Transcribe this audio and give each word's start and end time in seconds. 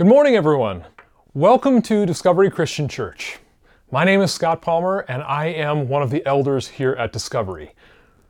Good 0.00 0.06
morning, 0.06 0.34
everyone. 0.34 0.86
Welcome 1.34 1.82
to 1.82 2.06
Discovery 2.06 2.50
Christian 2.50 2.88
Church. 2.88 3.38
My 3.90 4.02
name 4.02 4.22
is 4.22 4.32
Scott 4.32 4.62
Palmer, 4.62 5.00
and 5.00 5.22
I 5.22 5.48
am 5.48 5.88
one 5.88 6.00
of 6.00 6.08
the 6.08 6.24
elders 6.24 6.68
here 6.68 6.92
at 6.92 7.12
Discovery. 7.12 7.74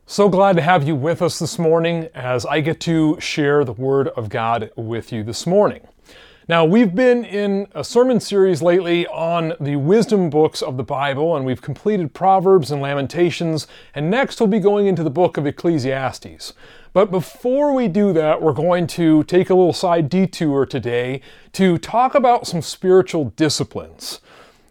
So 0.05 0.29
glad 0.29 0.57
to 0.57 0.63
have 0.63 0.83
you 0.83 0.97
with 0.97 1.23
us 1.23 1.39
this 1.39 1.61
morning 1.61 2.09
as 2.13 2.45
I 2.45 2.61
get 2.61 2.81
to 2.81 3.21
share 3.21 3.65
the 3.65 3.73
Word 3.73 4.09
of 4.09 4.29
God 4.29 4.73
with 4.75 5.13
you 5.13 5.23
this 5.23 5.47
morning. 5.47 5.87
Now, 6.49 6.65
we've 6.65 6.93
been 6.93 7.25
in 7.25 7.69
a 7.73 7.85
sermon 7.85 8.19
series 8.19 8.61
lately 8.63 9.07
on 9.07 9.53
the 9.61 9.77
wisdom 9.77 10.29
books 10.29 10.63
of 10.63 10.77
the 10.77 10.83
Bible, 10.83 11.37
and 11.37 11.47
we've 11.47 11.63
completed 11.63 12.13
Proverbs 12.13 12.73
and 12.73 12.83
Lamentations, 12.83 13.69
and 13.95 14.11
next 14.11 14.41
we'll 14.41 14.49
be 14.49 14.59
going 14.59 14.89
into 14.89 15.05
the 15.05 15.09
book 15.09 15.37
of 15.37 15.47
Ecclesiastes. 15.47 16.53
But 16.93 17.13
before 17.13 17.73
we 17.73 17.87
do 17.87 18.13
that, 18.15 18.43
we're 18.43 18.53
going 18.53 18.89
to 18.89 19.23
take 19.25 19.49
a 19.49 19.55
little 19.55 19.73
side 19.73 20.09
detour 20.09 20.67
today 20.67 21.21
to 21.53 21.79
talk 21.79 22.17
about 22.17 22.49
some 22.49 22.63
spiritual 22.63 23.27
disciplines. 23.37 24.21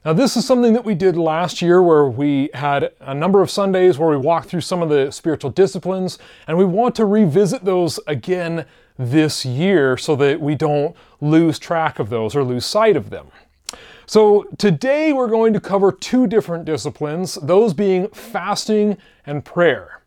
Now, 0.03 0.11
this 0.11 0.35
is 0.35 0.45
something 0.45 0.73
that 0.73 0.83
we 0.83 0.95
did 0.95 1.15
last 1.15 1.61
year 1.61 1.81
where 1.81 2.05
we 2.05 2.49
had 2.53 2.91
a 2.99 3.13
number 3.13 3.41
of 3.41 3.49
Sundays 3.49 3.97
where 3.97 4.09
we 4.09 4.17
walked 4.17 4.49
through 4.49 4.61
some 4.61 4.81
of 4.81 4.89
the 4.89 5.11
spiritual 5.11 5.49
disciplines, 5.49 6.17
and 6.45 6.57
we 6.57 6.65
want 6.65 6.93
to 6.95 7.05
revisit 7.05 7.63
those 7.63 8.01
again 8.05 8.65
this 8.97 9.45
year 9.45 9.95
so 9.95 10.17
that 10.17 10.41
we 10.41 10.55
don't 10.55 10.97
lose 11.21 11.57
track 11.57 11.99
of 11.99 12.09
those 12.09 12.35
or 12.35 12.43
lose 12.43 12.65
sight 12.65 12.97
of 12.97 13.11
them. 13.11 13.27
So, 14.05 14.43
today 14.57 15.13
we're 15.13 15.27
going 15.27 15.53
to 15.53 15.61
cover 15.61 15.91
two 15.91 16.27
different 16.27 16.65
disciplines, 16.65 17.35
those 17.35 17.73
being 17.73 18.09
fasting 18.09 18.97
and 19.25 19.45
prayer. 19.45 19.99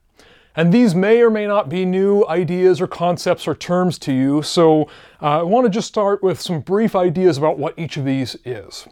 And 0.54 0.72
these 0.72 0.94
may 0.94 1.22
or 1.22 1.30
may 1.30 1.46
not 1.46 1.68
be 1.68 1.84
new 1.84 2.26
ideas 2.26 2.80
or 2.80 2.86
concepts 2.86 3.48
or 3.48 3.54
terms 3.54 3.98
to 4.00 4.12
you, 4.12 4.42
so 4.42 4.82
uh, 5.22 5.40
I 5.40 5.42
want 5.42 5.64
to 5.64 5.70
just 5.70 5.88
start 5.88 6.22
with 6.22 6.40
some 6.40 6.60
brief 6.60 6.94
ideas 6.94 7.38
about 7.38 7.58
what 7.58 7.78
each 7.78 7.96
of 7.96 8.04
these 8.04 8.36
is. 8.44 8.86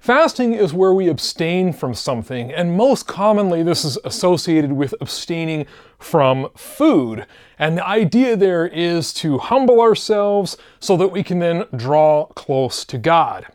Fasting 0.00 0.54
is 0.54 0.72
where 0.72 0.94
we 0.94 1.08
abstain 1.08 1.72
from 1.72 1.92
something, 1.94 2.52
and 2.52 2.76
most 2.76 3.06
commonly 3.06 3.62
this 3.62 3.84
is 3.84 3.98
associated 4.04 4.72
with 4.72 4.94
abstaining 5.00 5.66
from 5.98 6.48
food. 6.56 7.26
And 7.58 7.78
the 7.78 7.86
idea 7.86 8.36
there 8.36 8.66
is 8.66 9.12
to 9.14 9.38
humble 9.38 9.80
ourselves 9.80 10.56
so 10.78 10.96
that 10.96 11.08
we 11.08 11.22
can 11.22 11.40
then 11.40 11.64
draw 11.74 12.26
close 12.26 12.84
to 12.86 12.98
God. 12.98 13.46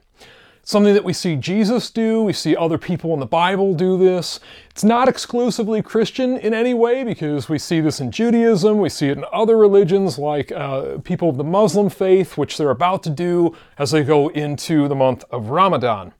Something 0.66 0.94
that 0.94 1.03
we 1.03 1.11
see 1.11 1.36
Jesus 1.36 1.92
do, 1.92 2.23
we 2.23 2.31
see 2.31 2.56
other 2.56 2.78
people 2.78 3.14
in 3.14 3.19
the 3.19 3.25
Bible 3.25 3.73
do 3.73 3.97
this. 3.97 4.39
It's 4.69 4.86
not 4.86 5.09
exclusively 5.09 5.81
Christian 5.81 6.38
in 6.38 6.53
any 6.53 6.73
way 6.73 7.03
because 7.03 7.50
we 7.50 7.59
see 7.59 7.81
this 7.81 8.00
in 8.00 8.11
Judaism, 8.11 8.78
we 8.78 8.88
see 8.88 9.09
it 9.09 9.17
in 9.17 9.25
other 9.34 9.58
religions 9.58 10.17
like 10.17 10.53
uh, 10.53 11.00
people 11.00 11.28
of 11.28 11.36
the 11.36 11.44
Muslim 11.44 11.89
faith, 11.89 12.38
which 12.38 12.58
they're 12.58 12.69
about 12.69 13.03
to 13.03 13.09
do 13.09 13.53
as 13.78 13.91
they 13.91 14.06
go 14.06 14.30
into 14.30 14.88
the 14.88 14.95
month 14.95 15.25
of 15.31 15.50
Ramadan. 15.50 16.14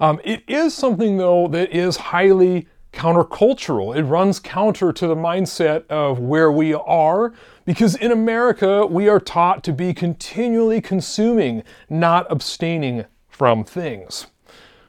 Um, 0.00 0.20
it 0.22 0.42
is 0.46 0.74
something, 0.74 1.16
though, 1.16 1.48
that 1.48 1.70
is 1.70 1.96
highly 1.96 2.68
countercultural. 2.92 3.96
It 3.96 4.04
runs 4.04 4.38
counter 4.38 4.92
to 4.92 5.06
the 5.06 5.16
mindset 5.16 5.86
of 5.86 6.18
where 6.18 6.52
we 6.52 6.74
are 6.74 7.32
because 7.64 7.94
in 7.94 8.12
America, 8.12 8.84
we 8.84 9.08
are 9.08 9.20
taught 9.20 9.64
to 9.64 9.72
be 9.72 9.94
continually 9.94 10.82
consuming, 10.82 11.62
not 11.88 12.26
abstaining 12.30 13.06
from 13.38 13.62
things. 13.62 14.26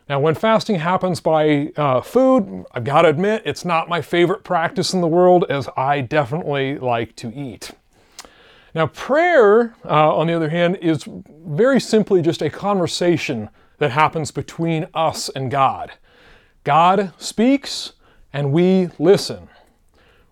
Now, 0.10 0.20
when 0.20 0.34
fasting 0.34 0.80
happens 0.80 1.22
by 1.22 1.72
uh, 1.78 2.02
food, 2.02 2.66
I've 2.72 2.84
got 2.84 3.04
to 3.04 3.10
admit, 3.10 3.44
it's 3.46 3.64
not 3.64 3.88
my 3.88 4.02
favorite 4.02 4.44
practice 4.44 4.92
in 4.92 5.02
the 5.02 5.08
world, 5.08 5.46
as 5.50 5.70
I 5.78 6.02
definitely 6.02 6.80
like 6.80 7.16
to 7.18 7.32
eat. 7.32 7.70
Now, 8.74 8.88
prayer, 8.88 9.76
uh, 9.86 10.16
on 10.16 10.26
the 10.26 10.34
other 10.34 10.50
hand, 10.50 10.78
is 10.78 11.06
very 11.30 11.80
simply 11.80 12.24
just 12.24 12.42
a 12.42 12.50
conversation 12.50 13.50
that 13.78 13.92
happens 13.92 14.32
between 14.32 14.88
us 14.96 15.30
and 15.30 15.52
God. 15.52 15.92
God 16.64 17.14
speaks, 17.20 17.94
and 18.34 18.52
we 18.52 18.90
listen. 18.98 19.48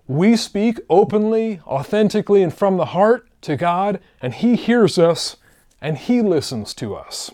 We 0.08 0.36
speak 0.38 0.80
openly, 0.90 1.62
authentically, 1.68 2.42
and 2.42 2.54
from 2.54 2.78
the 2.78 2.86
heart 2.86 3.30
to 3.42 3.56
God, 3.56 4.00
and 4.24 4.34
He 4.34 4.56
hears 4.56 4.98
us 4.98 5.38
and 5.80 5.98
He 5.98 6.24
listens 6.24 6.74
to 6.76 6.96
us. 6.96 7.32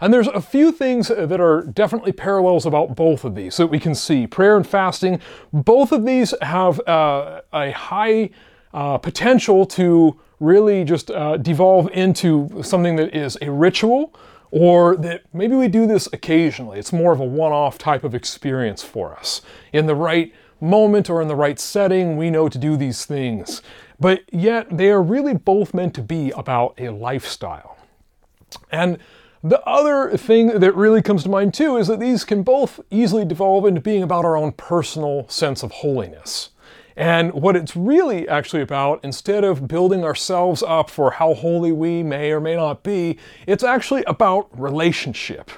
And 0.00 0.12
there's 0.12 0.28
a 0.28 0.40
few 0.40 0.72
things 0.72 1.08
that 1.08 1.40
are 1.40 1.62
definitely 1.62 2.12
parallels 2.12 2.66
about 2.66 2.94
both 2.94 3.24
of 3.24 3.34
these 3.34 3.56
that 3.56 3.68
we 3.68 3.78
can 3.78 3.94
see. 3.94 4.26
Prayer 4.26 4.56
and 4.56 4.66
fasting, 4.66 5.20
both 5.52 5.92
of 5.92 6.04
these 6.04 6.34
have 6.42 6.80
uh, 6.86 7.40
a 7.52 7.70
high 7.70 8.30
uh, 8.74 8.98
potential 8.98 9.64
to 9.66 10.20
really 10.38 10.84
just 10.84 11.10
uh, 11.10 11.36
devolve 11.38 11.88
into 11.92 12.62
something 12.62 12.96
that 12.96 13.14
is 13.14 13.38
a 13.40 13.50
ritual 13.50 14.14
or 14.50 14.96
that 14.96 15.22
maybe 15.32 15.56
we 15.56 15.68
do 15.68 15.86
this 15.86 16.08
occasionally. 16.12 16.78
It's 16.78 16.92
more 16.92 17.12
of 17.12 17.20
a 17.20 17.24
one 17.24 17.52
off 17.52 17.78
type 17.78 18.04
of 18.04 18.14
experience 18.14 18.82
for 18.82 19.16
us. 19.16 19.40
In 19.72 19.86
the 19.86 19.94
right 19.94 20.32
moment 20.60 21.10
or 21.10 21.20
in 21.20 21.28
the 21.28 21.34
right 21.34 21.58
setting, 21.58 22.16
we 22.16 22.30
know 22.30 22.48
to 22.48 22.58
do 22.58 22.76
these 22.76 23.04
things. 23.04 23.62
But 23.98 24.22
yet, 24.32 24.76
they 24.76 24.90
are 24.90 25.02
really 25.02 25.34
both 25.34 25.72
meant 25.72 25.94
to 25.94 26.02
be 26.02 26.30
about 26.32 26.74
a 26.78 26.90
lifestyle. 26.90 27.78
And 28.70 28.98
the 29.48 29.62
other 29.66 30.16
thing 30.16 30.58
that 30.58 30.74
really 30.74 31.02
comes 31.02 31.22
to 31.22 31.28
mind 31.28 31.54
too 31.54 31.76
is 31.76 31.86
that 31.88 32.00
these 32.00 32.24
can 32.24 32.42
both 32.42 32.80
easily 32.90 33.24
devolve 33.24 33.66
into 33.66 33.80
being 33.80 34.02
about 34.02 34.24
our 34.24 34.36
own 34.36 34.52
personal 34.52 35.28
sense 35.28 35.62
of 35.62 35.70
holiness. 35.70 36.50
And 36.96 37.32
what 37.34 37.56
it's 37.56 37.76
really 37.76 38.26
actually 38.26 38.62
about, 38.62 39.00
instead 39.04 39.44
of 39.44 39.68
building 39.68 40.02
ourselves 40.02 40.62
up 40.62 40.88
for 40.88 41.10
how 41.10 41.34
holy 41.34 41.70
we 41.70 42.02
may 42.02 42.32
or 42.32 42.40
may 42.40 42.56
not 42.56 42.82
be, 42.82 43.18
it's 43.46 43.62
actually 43.62 44.02
about 44.04 44.48
relationship. 44.58 45.50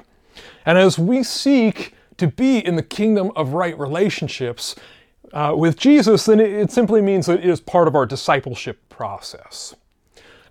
And 0.67 0.77
as 0.77 0.99
we 0.99 1.23
seek 1.23 1.95
to 2.17 2.27
be 2.27 2.59
in 2.59 2.75
the 2.75 2.83
kingdom 2.83 3.31
of 3.37 3.53
right 3.53 3.79
relationships 3.79 4.75
uh, 5.33 5.55
with 5.57 5.79
Jesus, 5.79 6.27
then 6.27 6.41
it, 6.41 6.53
it 6.53 6.73
simply 6.73 7.01
means 7.01 7.27
that 7.27 7.39
it 7.39 7.47
is 7.47 7.61
part 7.61 7.87
of 7.87 7.95
our 7.95 8.05
discipleship 8.05 8.89
process. 8.89 9.77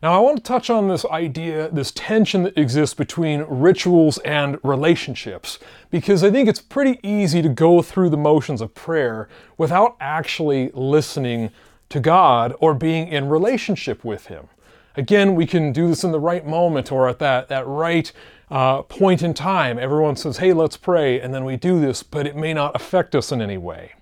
Now, 0.03 0.13
I 0.13 0.19
want 0.19 0.37
to 0.37 0.43
touch 0.43 0.69
on 0.69 0.87
this 0.87 1.05
idea, 1.05 1.69
this 1.69 1.91
tension 1.91 2.43
that 2.43 2.57
exists 2.57 2.93
between 2.93 3.41
rituals 3.47 4.19
and 4.19 4.59
relationships, 4.63 5.57
because 5.89 6.23
I 6.23 6.29
think 6.29 6.47
it's 6.47 6.61
pretty 6.61 6.99
easy 7.01 7.41
to 7.41 7.49
go 7.49 7.81
through 7.81 8.11
the 8.11 8.17
motions 8.17 8.61
of 8.61 8.75
prayer 8.75 9.27
without 9.57 9.95
actually 9.99 10.69
listening 10.73 11.49
to 11.89 11.99
God 11.99 12.53
or 12.59 12.75
being 12.75 13.07
in 13.07 13.27
relationship 13.27 14.03
with 14.03 14.27
Him. 14.27 14.49
Again, 14.95 15.33
we 15.33 15.47
can 15.47 15.71
do 15.71 15.87
this 15.87 16.03
in 16.03 16.11
the 16.11 16.19
right 16.19 16.45
moment 16.45 16.91
or 16.91 17.09
at 17.09 17.17
that, 17.19 17.47
that 17.49 17.65
right 17.65 18.11
uh, 18.51 18.83
point 18.83 19.23
in 19.23 19.33
time. 19.33 19.79
Everyone 19.79 20.15
says, 20.15 20.37
hey, 20.37 20.53
let's 20.53 20.77
pray, 20.77 21.19
and 21.19 21.33
then 21.33 21.43
we 21.43 21.55
do 21.55 21.79
this, 21.79 22.03
but 22.03 22.27
it 22.27 22.35
may 22.35 22.53
not 22.53 22.75
affect 22.75 23.15
us 23.15 23.31
in 23.31 23.41
any 23.41 23.57
way. 23.57 23.93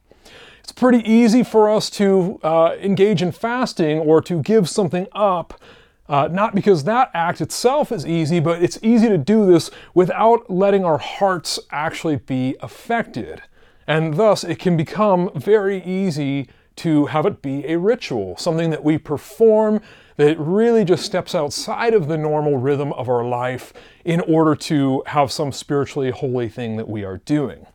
It's 0.62 0.72
pretty 0.72 1.10
easy 1.10 1.44
for 1.44 1.70
us 1.70 1.90
to 1.92 2.40
uh, 2.44 2.76
engage 2.82 3.22
in 3.22 3.32
fasting 3.32 4.00
or 4.00 4.20
to 4.24 4.42
give 4.42 4.68
something 4.68 5.08
up 5.14 5.60
uh, 6.08 6.28
not 6.32 6.54
because 6.54 6.84
that 6.84 7.10
act 7.14 7.42
itself 7.42 7.92
is 7.92 8.06
easy, 8.06 8.40
but 8.40 8.62
it's 8.62 8.78
easy 8.82 9.10
to 9.10 9.18
do 9.18 9.46
this 9.46 9.72
without 9.94 10.50
letting 10.50 10.86
our 10.86 10.98
hearts 10.98 11.60
actually 11.72 12.18
be 12.18 12.56
affected. 12.62 13.42
And 13.88 14.16
thus, 14.16 14.44
it 14.44 14.60
can 14.60 14.78
become 14.78 15.32
very 15.36 15.84
easy 15.84 16.48
to 16.78 17.06
have 17.08 17.26
it 17.26 17.42
be 17.42 17.66
a 17.66 17.78
ritual, 17.78 18.36
something 18.38 18.70
that 18.70 18.84
we 18.84 18.98
perform 18.98 19.82
that 20.18 20.40
really 20.40 20.86
just 20.86 21.06
steps 21.06 21.36
outside 21.36 21.94
of 21.94 22.08
the 22.08 22.18
normal 22.18 22.58
rhythm 22.58 22.94
of 22.94 23.10
our 23.10 23.26
life 23.26 23.74
in 24.04 24.22
order 24.22 24.56
to 24.56 25.04
have 25.08 25.32
some 25.32 25.52
spiritually 25.52 26.12
holy 26.12 26.50
thing 26.50 26.78
that 26.78 26.88
we 26.88 27.04
are 27.04 27.18
doing. 27.18 27.66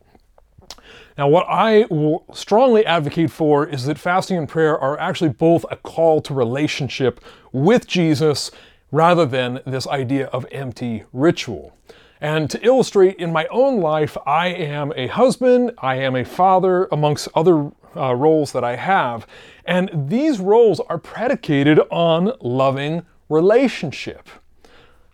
Now, 1.20 1.28
what 1.28 1.44
I 1.50 1.84
will 1.90 2.24
strongly 2.32 2.86
advocate 2.86 3.30
for 3.30 3.66
is 3.66 3.84
that 3.84 3.98
fasting 3.98 4.38
and 4.38 4.48
prayer 4.48 4.78
are 4.78 4.98
actually 4.98 5.28
both 5.28 5.66
a 5.70 5.76
call 5.76 6.22
to 6.22 6.32
relationship 6.32 7.22
with 7.52 7.86
Jesus 7.86 8.50
rather 8.90 9.26
than 9.26 9.60
this 9.66 9.86
idea 9.86 10.28
of 10.28 10.46
empty 10.50 11.04
ritual. 11.12 11.76
And 12.22 12.48
to 12.48 12.66
illustrate 12.66 13.16
in 13.16 13.34
my 13.34 13.46
own 13.48 13.82
life, 13.82 14.16
I 14.24 14.46
am 14.46 14.94
a 14.96 15.08
husband, 15.08 15.72
I 15.76 15.96
am 15.96 16.16
a 16.16 16.24
father, 16.24 16.88
amongst 16.90 17.28
other 17.34 17.70
uh, 17.94 18.14
roles 18.14 18.52
that 18.52 18.64
I 18.64 18.76
have. 18.76 19.26
And 19.66 19.90
these 20.08 20.40
roles 20.40 20.80
are 20.80 20.96
predicated 20.96 21.80
on 21.90 22.32
loving 22.40 23.02
relationship. 23.28 24.26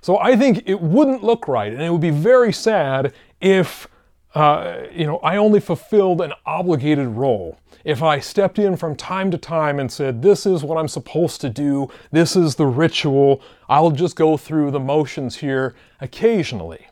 So 0.03 0.21
I 0.21 0.37
think 0.37 0.63
it 0.67 0.81
wouldn't 0.81 1.25
look 1.25 1.49
right, 1.49 1.73
and 1.73 1.83
it 1.83 1.91
would 1.91 2.01
be 2.01 2.11
very 2.11 2.53
sad 2.53 3.13
if 3.41 3.89
uh, 4.37 4.87
you 4.93 5.07
know, 5.07 5.17
I 5.21 5.39
only 5.39 5.61
fulfilled 5.61 6.21
an 6.21 6.35
obligated 6.45 7.09
role. 7.09 7.59
If 7.85 8.03
I 8.03 8.21
stepped 8.21 8.59
in 8.59 8.77
from 8.77 8.95
time 8.95 9.31
to 9.31 9.39
time 9.39 9.81
and 9.81 9.91
said, 9.91 10.21
This 10.21 10.45
is 10.45 10.63
what 10.63 10.77
I'm 10.77 10.89
supposed 10.89 11.41
to 11.41 11.49
do, 11.49 11.89
this 12.11 12.37
is 12.37 12.57
the 12.57 12.67
ritual, 12.67 13.41
I'll 13.67 13.93
just 13.93 14.15
go 14.15 14.37
through 14.37 14.73
the 14.73 14.79
motions 14.81 15.37
here 15.37 15.75
occasionally. 16.03 16.87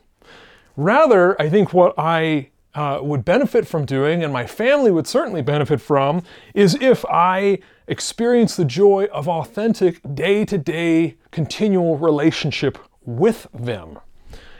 Rather, 0.75 1.39
I 1.39 1.47
think 1.49 1.71
what 1.71 1.93
I 1.99 2.49
uh, 2.73 2.99
would 3.03 3.23
benefit 3.23 3.67
from 3.67 3.85
doing, 3.85 4.23
and 4.23 4.33
my 4.33 4.47
family 4.47 4.89
would 4.89 5.05
certainly 5.05 5.43
benefit 5.43 5.79
from, 5.79 6.23
is 6.55 6.75
if 6.81 7.05
I 7.05 7.59
experience 7.87 8.55
the 8.55 8.65
joy 8.65 9.05
of 9.13 9.27
authentic, 9.27 10.01
day 10.15 10.45
to 10.45 10.57
day, 10.57 11.17
continual 11.29 11.99
relationship 11.99 12.79
with 13.05 13.47
them. 13.53 13.99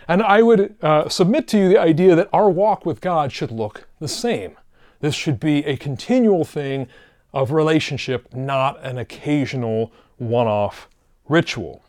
And 0.07 0.21
I 0.21 0.41
would 0.41 0.75
uh, 0.81 1.09
submit 1.09 1.47
to 1.49 1.57
you 1.57 1.69
the 1.69 1.79
idea 1.79 2.15
that 2.15 2.29
our 2.31 2.49
walk 2.49 2.85
with 2.85 3.01
God 3.01 3.31
should 3.31 3.51
look 3.51 3.87
the 3.99 4.07
same. 4.07 4.55
This 4.99 5.15
should 5.15 5.39
be 5.39 5.65
a 5.65 5.77
continual 5.77 6.45
thing 6.45 6.87
of 7.33 7.51
relationship, 7.51 8.33
not 8.33 8.83
an 8.83 8.97
occasional 8.97 9.91
one 10.17 10.47
off 10.47 10.87
ritual. 11.27 11.83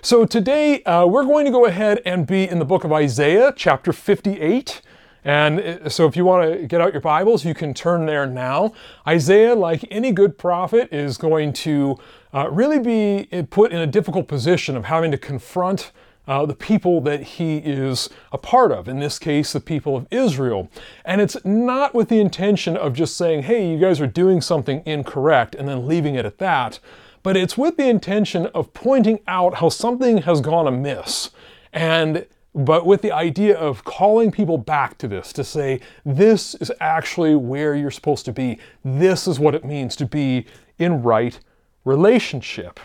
So 0.00 0.24
today 0.24 0.82
uh, 0.84 1.06
we're 1.06 1.24
going 1.24 1.44
to 1.44 1.50
go 1.50 1.66
ahead 1.66 2.00
and 2.04 2.26
be 2.26 2.48
in 2.48 2.58
the 2.58 2.64
book 2.64 2.84
of 2.84 2.92
Isaiah, 2.92 3.52
chapter 3.54 3.92
58. 3.92 4.80
And 5.24 5.60
uh, 5.60 5.88
so 5.88 6.06
if 6.06 6.16
you 6.16 6.24
want 6.24 6.52
to 6.52 6.66
get 6.66 6.80
out 6.80 6.92
your 6.92 7.00
Bibles, 7.02 7.44
you 7.44 7.54
can 7.54 7.74
turn 7.74 8.06
there 8.06 8.26
now. 8.26 8.72
Isaiah, 9.06 9.54
like 9.54 9.84
any 9.90 10.12
good 10.12 10.38
prophet, 10.38 10.88
is 10.92 11.18
going 11.18 11.52
to 11.54 11.98
uh, 12.32 12.48
really 12.50 12.78
be 12.78 13.44
put 13.50 13.72
in 13.72 13.80
a 13.80 13.86
difficult 13.86 14.28
position 14.28 14.76
of 14.76 14.84
having 14.84 15.10
to 15.10 15.18
confront 15.18 15.92
uh, 16.26 16.44
the 16.46 16.54
people 16.54 17.00
that 17.02 17.22
he 17.22 17.58
is 17.58 18.08
a 18.32 18.38
part 18.38 18.72
of, 18.72 18.88
in 18.88 18.98
this 18.98 19.18
case, 19.18 19.52
the 19.52 19.60
people 19.60 19.96
of 19.96 20.06
Israel. 20.10 20.70
And 21.04 21.20
it's 21.20 21.36
not 21.44 21.94
with 21.94 22.08
the 22.08 22.20
intention 22.20 22.76
of 22.76 22.94
just 22.94 23.16
saying, 23.16 23.42
hey, 23.42 23.70
you 23.70 23.78
guys 23.78 24.00
are 24.00 24.06
doing 24.06 24.40
something 24.40 24.82
incorrect, 24.84 25.54
and 25.54 25.68
then 25.68 25.86
leaving 25.86 26.14
it 26.14 26.26
at 26.26 26.38
that, 26.38 26.78
but 27.22 27.36
it's 27.36 27.58
with 27.58 27.76
the 27.76 27.88
intention 27.88 28.46
of 28.48 28.72
pointing 28.72 29.18
out 29.26 29.56
how 29.56 29.68
something 29.68 30.18
has 30.18 30.40
gone 30.40 30.66
amiss. 30.66 31.30
And 31.72 32.26
but 32.54 32.86
with 32.86 33.02
the 33.02 33.12
idea 33.12 33.54
of 33.54 33.84
calling 33.84 34.30
people 34.30 34.56
back 34.56 34.96
to 34.98 35.06
this 35.06 35.30
to 35.34 35.44
say, 35.44 35.80
this 36.06 36.54
is 36.54 36.72
actually 36.80 37.36
where 37.36 37.74
you're 37.74 37.90
supposed 37.90 38.24
to 38.24 38.32
be. 38.32 38.58
This 38.82 39.28
is 39.28 39.38
what 39.38 39.54
it 39.54 39.62
means 39.62 39.94
to 39.96 40.06
be 40.06 40.46
in 40.78 41.02
right 41.02 41.38
relationship. 41.84 42.80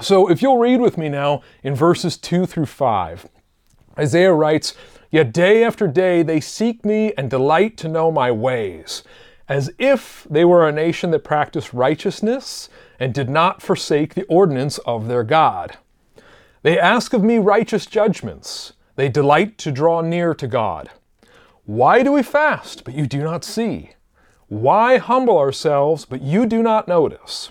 So 0.00 0.30
if 0.30 0.42
you'll 0.42 0.58
read 0.58 0.80
with 0.80 0.96
me 0.96 1.08
now 1.08 1.42
in 1.62 1.74
verses 1.74 2.16
2 2.16 2.46
through 2.46 2.66
5, 2.66 3.28
Isaiah 3.98 4.32
writes, 4.32 4.74
Yet 5.10 5.32
day 5.32 5.64
after 5.64 5.88
day 5.88 6.22
they 6.22 6.38
seek 6.38 6.84
me 6.84 7.12
and 7.16 7.28
delight 7.28 7.76
to 7.78 7.88
know 7.88 8.12
my 8.12 8.30
ways, 8.30 9.02
as 9.48 9.70
if 9.78 10.26
they 10.30 10.44
were 10.44 10.68
a 10.68 10.72
nation 10.72 11.10
that 11.10 11.24
practiced 11.24 11.72
righteousness 11.72 12.68
and 13.00 13.12
did 13.12 13.28
not 13.28 13.60
forsake 13.60 14.14
the 14.14 14.24
ordinance 14.24 14.78
of 14.78 15.08
their 15.08 15.24
God. 15.24 15.78
They 16.62 16.78
ask 16.78 17.12
of 17.12 17.24
me 17.24 17.38
righteous 17.38 17.86
judgments. 17.86 18.74
They 18.94 19.08
delight 19.08 19.58
to 19.58 19.72
draw 19.72 20.00
near 20.00 20.34
to 20.34 20.46
God. 20.46 20.90
Why 21.64 22.02
do 22.02 22.12
we 22.12 22.22
fast, 22.22 22.84
but 22.84 22.94
you 22.94 23.06
do 23.06 23.22
not 23.22 23.44
see? 23.44 23.90
Why 24.48 24.98
humble 24.98 25.38
ourselves, 25.38 26.04
but 26.04 26.22
you 26.22 26.46
do 26.46 26.62
not 26.62 26.88
notice? 26.88 27.50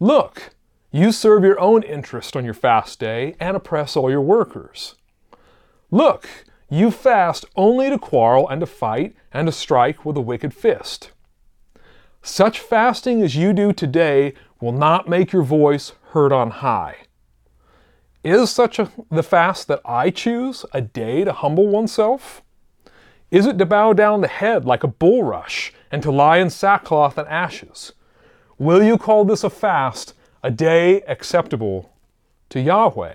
Look, 0.00 0.51
you 0.92 1.10
serve 1.10 1.42
your 1.42 1.58
own 1.58 1.82
interest 1.82 2.36
on 2.36 2.44
your 2.44 2.54
fast 2.54 3.00
day 3.00 3.34
and 3.40 3.56
oppress 3.56 3.96
all 3.96 4.10
your 4.10 4.20
workers. 4.20 4.94
Look, 5.90 6.28
you 6.68 6.90
fast 6.90 7.46
only 7.56 7.88
to 7.88 7.98
quarrel 7.98 8.46
and 8.46 8.60
to 8.60 8.66
fight 8.66 9.16
and 9.32 9.48
to 9.48 9.52
strike 9.52 10.04
with 10.04 10.18
a 10.18 10.20
wicked 10.20 10.52
fist. 10.52 11.10
Such 12.20 12.60
fasting 12.60 13.22
as 13.22 13.34
you 13.34 13.54
do 13.54 13.72
today 13.72 14.34
will 14.60 14.72
not 14.72 15.08
make 15.08 15.32
your 15.32 15.42
voice 15.42 15.92
heard 16.10 16.32
on 16.32 16.50
high. 16.50 16.98
Is 18.22 18.50
such 18.50 18.78
a, 18.78 18.92
the 19.10 19.22
fast 19.22 19.68
that 19.68 19.80
I 19.84 20.10
choose 20.10 20.64
a 20.72 20.80
day 20.82 21.24
to 21.24 21.32
humble 21.32 21.68
oneself? 21.68 22.42
Is 23.30 23.46
it 23.46 23.56
to 23.58 23.66
bow 23.66 23.94
down 23.94 24.20
the 24.20 24.28
head 24.28 24.66
like 24.66 24.84
a 24.84 24.88
bulrush 24.88 25.72
and 25.90 26.02
to 26.02 26.12
lie 26.12 26.36
in 26.36 26.50
sackcloth 26.50 27.16
and 27.16 27.26
ashes? 27.28 27.92
Will 28.58 28.82
you 28.82 28.98
call 28.98 29.24
this 29.24 29.42
a 29.42 29.50
fast 29.50 30.14
a 30.42 30.50
day 30.50 31.02
acceptable 31.02 31.92
to 32.50 32.60
Yahweh. 32.60 33.14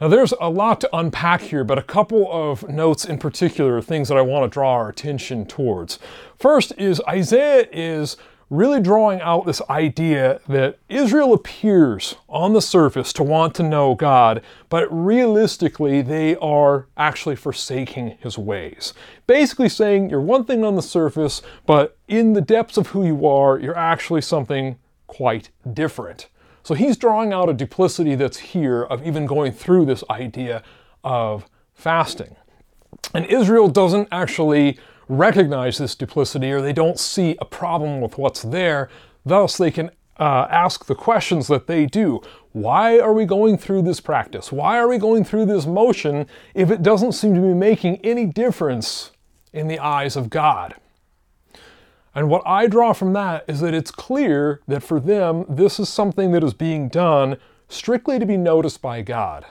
Now, 0.00 0.08
there's 0.08 0.32
a 0.40 0.48
lot 0.48 0.80
to 0.80 0.96
unpack 0.96 1.42
here, 1.42 1.62
but 1.62 1.76
a 1.76 1.82
couple 1.82 2.26
of 2.32 2.66
notes 2.68 3.04
in 3.04 3.18
particular, 3.18 3.82
things 3.82 4.08
that 4.08 4.16
I 4.16 4.22
want 4.22 4.50
to 4.50 4.54
draw 4.54 4.72
our 4.72 4.88
attention 4.88 5.44
towards. 5.44 5.98
First 6.38 6.72
is 6.78 7.02
Isaiah 7.06 7.68
is 7.70 8.16
really 8.50 8.80
drawing 8.80 9.20
out 9.20 9.46
this 9.46 9.62
idea 9.70 10.40
that 10.48 10.76
Israel 10.88 11.32
appears 11.32 12.16
on 12.28 12.52
the 12.52 12.60
surface 12.60 13.12
to 13.12 13.22
want 13.22 13.54
to 13.54 13.62
know 13.62 13.94
God, 13.94 14.42
but 14.68 14.88
realistically, 14.90 16.02
they 16.02 16.34
are 16.36 16.88
actually 16.96 17.36
forsaking 17.36 18.18
his 18.20 18.36
ways. 18.36 18.92
Basically, 19.28 19.68
saying 19.68 20.10
you're 20.10 20.20
one 20.20 20.44
thing 20.44 20.64
on 20.64 20.74
the 20.74 20.82
surface, 20.82 21.42
but 21.64 21.96
in 22.08 22.32
the 22.32 22.40
depths 22.40 22.76
of 22.76 22.88
who 22.88 23.06
you 23.06 23.24
are, 23.26 23.58
you're 23.58 23.78
actually 23.78 24.20
something 24.20 24.76
quite 25.06 25.50
different. 25.72 26.28
So 26.64 26.74
he's 26.74 26.96
drawing 26.96 27.32
out 27.32 27.48
a 27.48 27.54
duplicity 27.54 28.16
that's 28.16 28.38
here 28.38 28.82
of 28.82 29.06
even 29.06 29.26
going 29.26 29.52
through 29.52 29.86
this 29.86 30.02
idea 30.10 30.62
of 31.04 31.46
fasting. 31.72 32.34
And 33.14 33.24
Israel 33.26 33.68
doesn't 33.68 34.08
actually 34.12 34.78
recognize 35.10 35.78
this 35.78 35.94
duplicity 35.94 36.50
or 36.50 36.60
they 36.60 36.72
don't 36.72 36.98
see 36.98 37.36
a 37.40 37.44
problem 37.44 38.00
with 38.00 38.16
what's 38.16 38.42
there. 38.42 38.88
Thus, 39.26 39.58
they 39.58 39.70
can 39.70 39.90
uh, 40.18 40.46
ask 40.50 40.86
the 40.86 40.94
questions 40.94 41.48
that 41.48 41.66
they 41.66 41.86
do. 41.86 42.20
Why 42.52 42.98
are 42.98 43.12
we 43.12 43.24
going 43.24 43.58
through 43.58 43.82
this 43.82 44.00
practice? 44.00 44.52
Why 44.52 44.78
are 44.78 44.88
we 44.88 44.98
going 44.98 45.24
through 45.24 45.46
this 45.46 45.66
motion 45.66 46.26
if 46.54 46.70
it 46.70 46.82
doesn't 46.82 47.12
seem 47.12 47.34
to 47.34 47.40
be 47.40 47.54
making 47.54 47.96
any 48.04 48.26
difference 48.26 49.12
in 49.52 49.66
the 49.66 49.78
eyes 49.78 50.16
of 50.16 50.30
God? 50.30 50.74
And 52.14 52.28
what 52.28 52.42
I 52.44 52.66
draw 52.66 52.92
from 52.92 53.12
that 53.14 53.44
is 53.48 53.60
that 53.60 53.74
it's 53.74 53.90
clear 53.90 54.60
that 54.66 54.82
for 54.82 55.00
them, 55.00 55.44
this 55.48 55.78
is 55.78 55.88
something 55.88 56.32
that 56.32 56.44
is 56.44 56.54
being 56.54 56.88
done 56.88 57.36
strictly 57.68 58.18
to 58.18 58.26
be 58.26 58.36
noticed 58.36 58.82
by 58.82 59.02
God. 59.02 59.46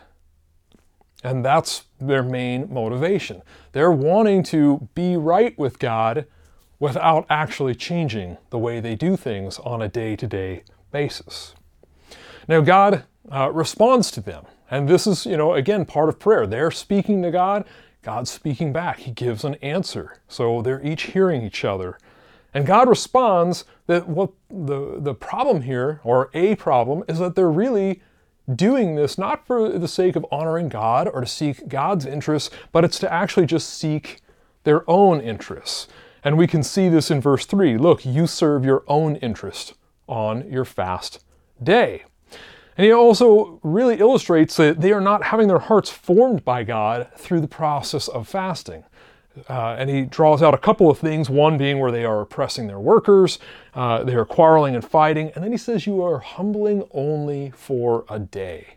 And 1.23 1.43
that's 1.43 1.83
their 1.99 2.23
main 2.23 2.73
motivation. 2.73 3.41
They're 3.73 3.91
wanting 3.91 4.43
to 4.43 4.87
be 4.95 5.17
right 5.17 5.57
with 5.57 5.79
God 5.79 6.25
without 6.79 7.25
actually 7.29 7.75
changing 7.75 8.37
the 8.51 8.57
way 8.57 8.79
they 8.79 8.95
do 8.95 9.17
things 9.17 9.59
on 9.59 9.81
a 9.81 9.89
day 9.89 10.15
to 10.15 10.27
day 10.27 10.63
basis. 10.91 11.55
Now, 12.47 12.61
God 12.61 13.03
uh, 13.31 13.51
responds 13.51 14.11
to 14.11 14.21
them. 14.21 14.45
And 14.71 14.87
this 14.87 15.07
is, 15.07 15.25
you 15.25 15.35
know, 15.35 15.53
again, 15.53 15.85
part 15.85 16.09
of 16.09 16.19
prayer. 16.19 16.47
They're 16.47 16.71
speaking 16.71 17.21
to 17.23 17.31
God, 17.31 17.65
God's 18.01 18.31
speaking 18.31 18.71
back. 18.71 18.99
He 18.99 19.11
gives 19.11 19.43
an 19.43 19.55
answer. 19.55 20.19
So 20.27 20.61
they're 20.61 20.85
each 20.85 21.03
hearing 21.03 21.43
each 21.43 21.65
other. 21.65 21.97
And 22.53 22.65
God 22.65 22.87
responds 22.87 23.65
that 23.87 24.07
what 24.07 24.31
the, 24.49 24.99
the 24.99 25.13
problem 25.13 25.61
here, 25.63 25.99
or 26.03 26.29
a 26.33 26.55
problem, 26.55 27.03
is 27.07 27.19
that 27.19 27.35
they're 27.35 27.51
really 27.51 28.01
doing 28.55 28.95
this 28.95 29.17
not 29.17 29.45
for 29.45 29.69
the 29.69 29.87
sake 29.87 30.15
of 30.15 30.25
honoring 30.31 30.69
God 30.69 31.07
or 31.07 31.21
to 31.21 31.27
seek 31.27 31.67
God's 31.67 32.05
interests, 32.05 32.49
but 32.71 32.83
it's 32.83 32.99
to 32.99 33.11
actually 33.11 33.45
just 33.45 33.69
seek 33.69 34.21
their 34.63 34.89
own 34.89 35.21
interests. 35.21 35.87
And 36.23 36.37
we 36.37 36.47
can 36.47 36.63
see 36.63 36.89
this 36.89 37.09
in 37.09 37.21
verse 37.21 37.45
3. 37.45 37.77
Look, 37.77 38.05
you 38.05 38.27
serve 38.27 38.65
your 38.65 38.83
own 38.87 39.15
interest 39.17 39.73
on 40.07 40.49
your 40.51 40.65
fast 40.65 41.23
day. 41.61 42.03
And 42.77 42.85
he 42.85 42.91
also 42.91 43.59
really 43.61 43.99
illustrates 43.99 44.55
that 44.55 44.79
they 44.79 44.93
are 44.93 45.01
not 45.01 45.25
having 45.25 45.47
their 45.47 45.59
hearts 45.59 45.89
formed 45.89 46.45
by 46.45 46.63
God 46.63 47.09
through 47.17 47.41
the 47.41 47.47
process 47.47 48.07
of 48.07 48.27
fasting. 48.27 48.83
Uh, 49.47 49.75
and 49.77 49.89
he 49.89 50.01
draws 50.01 50.41
out 50.41 50.53
a 50.53 50.57
couple 50.57 50.89
of 50.89 50.97
things, 50.97 51.29
one 51.29 51.57
being 51.57 51.79
where 51.79 51.91
they 51.91 52.03
are 52.03 52.21
oppressing 52.21 52.67
their 52.67 52.79
workers, 52.79 53.39
uh, 53.73 54.03
they 54.03 54.15
are 54.15 54.25
quarreling 54.25 54.75
and 54.75 54.83
fighting, 54.83 55.31
and 55.35 55.43
then 55.43 55.51
he 55.51 55.57
says, 55.57 55.85
You 55.87 56.01
are 56.03 56.19
humbling 56.19 56.87
only 56.91 57.51
for 57.51 58.05
a 58.09 58.19
day. 58.19 58.75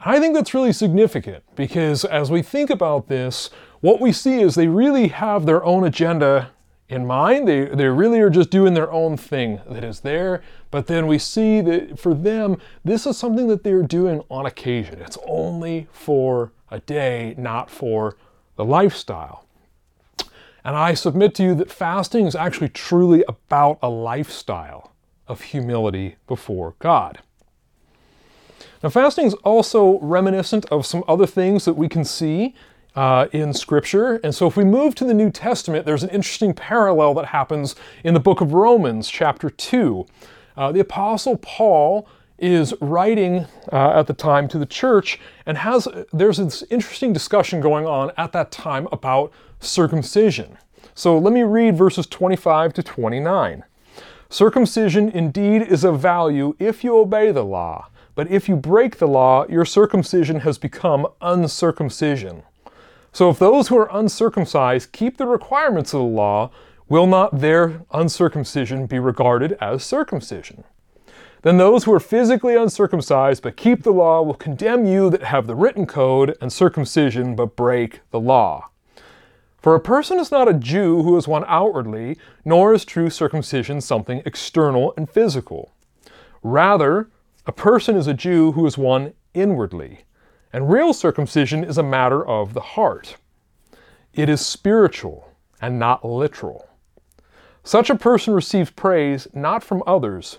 I 0.00 0.18
think 0.18 0.34
that's 0.34 0.54
really 0.54 0.72
significant 0.72 1.44
because 1.54 2.04
as 2.04 2.30
we 2.30 2.42
think 2.42 2.70
about 2.70 3.08
this, 3.08 3.50
what 3.80 4.00
we 4.00 4.12
see 4.12 4.40
is 4.40 4.54
they 4.54 4.68
really 4.68 5.08
have 5.08 5.46
their 5.46 5.64
own 5.64 5.84
agenda 5.84 6.50
in 6.88 7.06
mind. 7.06 7.46
They, 7.46 7.66
they 7.66 7.86
really 7.86 8.20
are 8.20 8.30
just 8.30 8.50
doing 8.50 8.74
their 8.74 8.90
own 8.90 9.16
thing 9.16 9.60
that 9.68 9.84
is 9.84 10.00
there. 10.00 10.42
But 10.70 10.86
then 10.88 11.06
we 11.06 11.18
see 11.18 11.60
that 11.60 11.98
for 11.98 12.14
them, 12.14 12.58
this 12.84 13.06
is 13.06 13.16
something 13.16 13.46
that 13.48 13.62
they're 13.62 13.82
doing 13.82 14.22
on 14.28 14.46
occasion. 14.46 15.00
It's 15.00 15.18
only 15.26 15.88
for 15.92 16.52
a 16.70 16.80
day, 16.80 17.34
not 17.38 17.70
for 17.70 18.16
the 18.56 18.64
lifestyle. 18.64 19.46
And 20.64 20.76
I 20.76 20.94
submit 20.94 21.34
to 21.36 21.42
you 21.42 21.54
that 21.56 21.70
fasting 21.70 22.26
is 22.26 22.36
actually 22.36 22.68
truly 22.68 23.24
about 23.26 23.78
a 23.82 23.88
lifestyle 23.88 24.92
of 25.26 25.40
humility 25.40 26.16
before 26.26 26.74
God. 26.78 27.18
Now, 28.82 28.90
fasting 28.90 29.26
is 29.26 29.34
also 29.44 29.98
reminiscent 30.00 30.66
of 30.66 30.86
some 30.86 31.04
other 31.06 31.26
things 31.26 31.64
that 31.64 31.74
we 31.74 31.88
can 31.88 32.04
see 32.04 32.54
uh, 32.94 33.26
in 33.32 33.54
Scripture. 33.54 34.20
And 34.24 34.34
so, 34.34 34.46
if 34.46 34.56
we 34.56 34.64
move 34.64 34.94
to 34.96 35.04
the 35.04 35.14
New 35.14 35.30
Testament, 35.30 35.86
there's 35.86 36.02
an 36.02 36.10
interesting 36.10 36.52
parallel 36.52 37.14
that 37.14 37.26
happens 37.26 37.74
in 38.04 38.14
the 38.14 38.20
book 38.20 38.40
of 38.40 38.52
Romans, 38.52 39.08
chapter 39.08 39.50
2. 39.50 40.06
Uh, 40.56 40.72
the 40.72 40.80
Apostle 40.80 41.38
Paul 41.38 42.06
is 42.42 42.74
writing 42.80 43.46
uh, 43.72 44.00
at 44.00 44.08
the 44.08 44.12
time 44.12 44.48
to 44.48 44.58
the 44.58 44.66
church 44.66 45.20
and 45.46 45.56
has 45.56 45.86
there's 46.12 46.38
this 46.38 46.62
interesting 46.70 47.12
discussion 47.12 47.60
going 47.60 47.86
on 47.86 48.10
at 48.18 48.32
that 48.32 48.50
time 48.50 48.88
about 48.90 49.32
circumcision. 49.60 50.58
So 50.94 51.16
let 51.16 51.32
me 51.32 51.44
read 51.44 51.76
verses 51.76 52.06
25 52.06 52.74
to 52.74 52.82
29. 52.82 53.62
Circumcision 54.28 55.08
indeed 55.10 55.62
is 55.62 55.84
of 55.84 56.00
value 56.00 56.56
if 56.58 56.82
you 56.82 56.98
obey 56.98 57.30
the 57.30 57.44
law, 57.44 57.88
but 58.14 58.30
if 58.30 58.48
you 58.48 58.56
break 58.56 58.98
the 58.98 59.06
law, 59.06 59.46
your 59.48 59.64
circumcision 59.64 60.40
has 60.40 60.58
become 60.58 61.06
uncircumcision. 61.20 62.42
So 63.12 63.30
if 63.30 63.38
those 63.38 63.68
who 63.68 63.78
are 63.78 63.90
uncircumcised 63.92 64.90
keep 64.90 65.16
the 65.16 65.26
requirements 65.26 65.94
of 65.94 66.00
the 66.00 66.06
law, 66.06 66.50
will 66.88 67.06
not 67.06 67.40
their 67.40 67.82
uncircumcision 67.92 68.86
be 68.86 68.98
regarded 68.98 69.52
as 69.60 69.84
circumcision? 69.84 70.64
Then 71.42 71.56
those 71.56 71.84
who 71.84 71.92
are 71.92 72.00
physically 72.00 72.54
uncircumcised 72.54 73.42
but 73.42 73.56
keep 73.56 73.82
the 73.82 73.92
law 73.92 74.22
will 74.22 74.34
condemn 74.34 74.84
you 74.84 75.10
that 75.10 75.24
have 75.24 75.46
the 75.46 75.56
written 75.56 75.86
code 75.86 76.36
and 76.40 76.52
circumcision 76.52 77.34
but 77.34 77.56
break 77.56 78.00
the 78.10 78.20
law. 78.20 78.68
For 79.58 79.74
a 79.74 79.80
person 79.80 80.18
is 80.18 80.30
not 80.30 80.48
a 80.48 80.54
Jew 80.54 81.02
who 81.02 81.16
is 81.16 81.28
one 81.28 81.44
outwardly, 81.46 82.16
nor 82.44 82.74
is 82.74 82.84
true 82.84 83.10
circumcision 83.10 83.80
something 83.80 84.22
external 84.24 84.94
and 84.96 85.08
physical. 85.08 85.72
Rather, 86.42 87.08
a 87.46 87.52
person 87.52 87.96
is 87.96 88.06
a 88.06 88.14
Jew 88.14 88.52
who 88.52 88.66
is 88.66 88.78
one 88.78 89.12
inwardly, 89.34 90.00
and 90.52 90.70
real 90.70 90.92
circumcision 90.92 91.64
is 91.64 91.78
a 91.78 91.82
matter 91.82 92.26
of 92.26 92.54
the 92.54 92.60
heart. 92.60 93.16
It 94.14 94.28
is 94.28 94.44
spiritual 94.44 95.28
and 95.60 95.78
not 95.78 96.04
literal. 96.04 96.68
Such 97.64 97.88
a 97.88 97.94
person 97.94 98.34
receives 98.34 98.70
praise 98.70 99.28
not 99.32 99.62
from 99.62 99.82
others, 99.86 100.38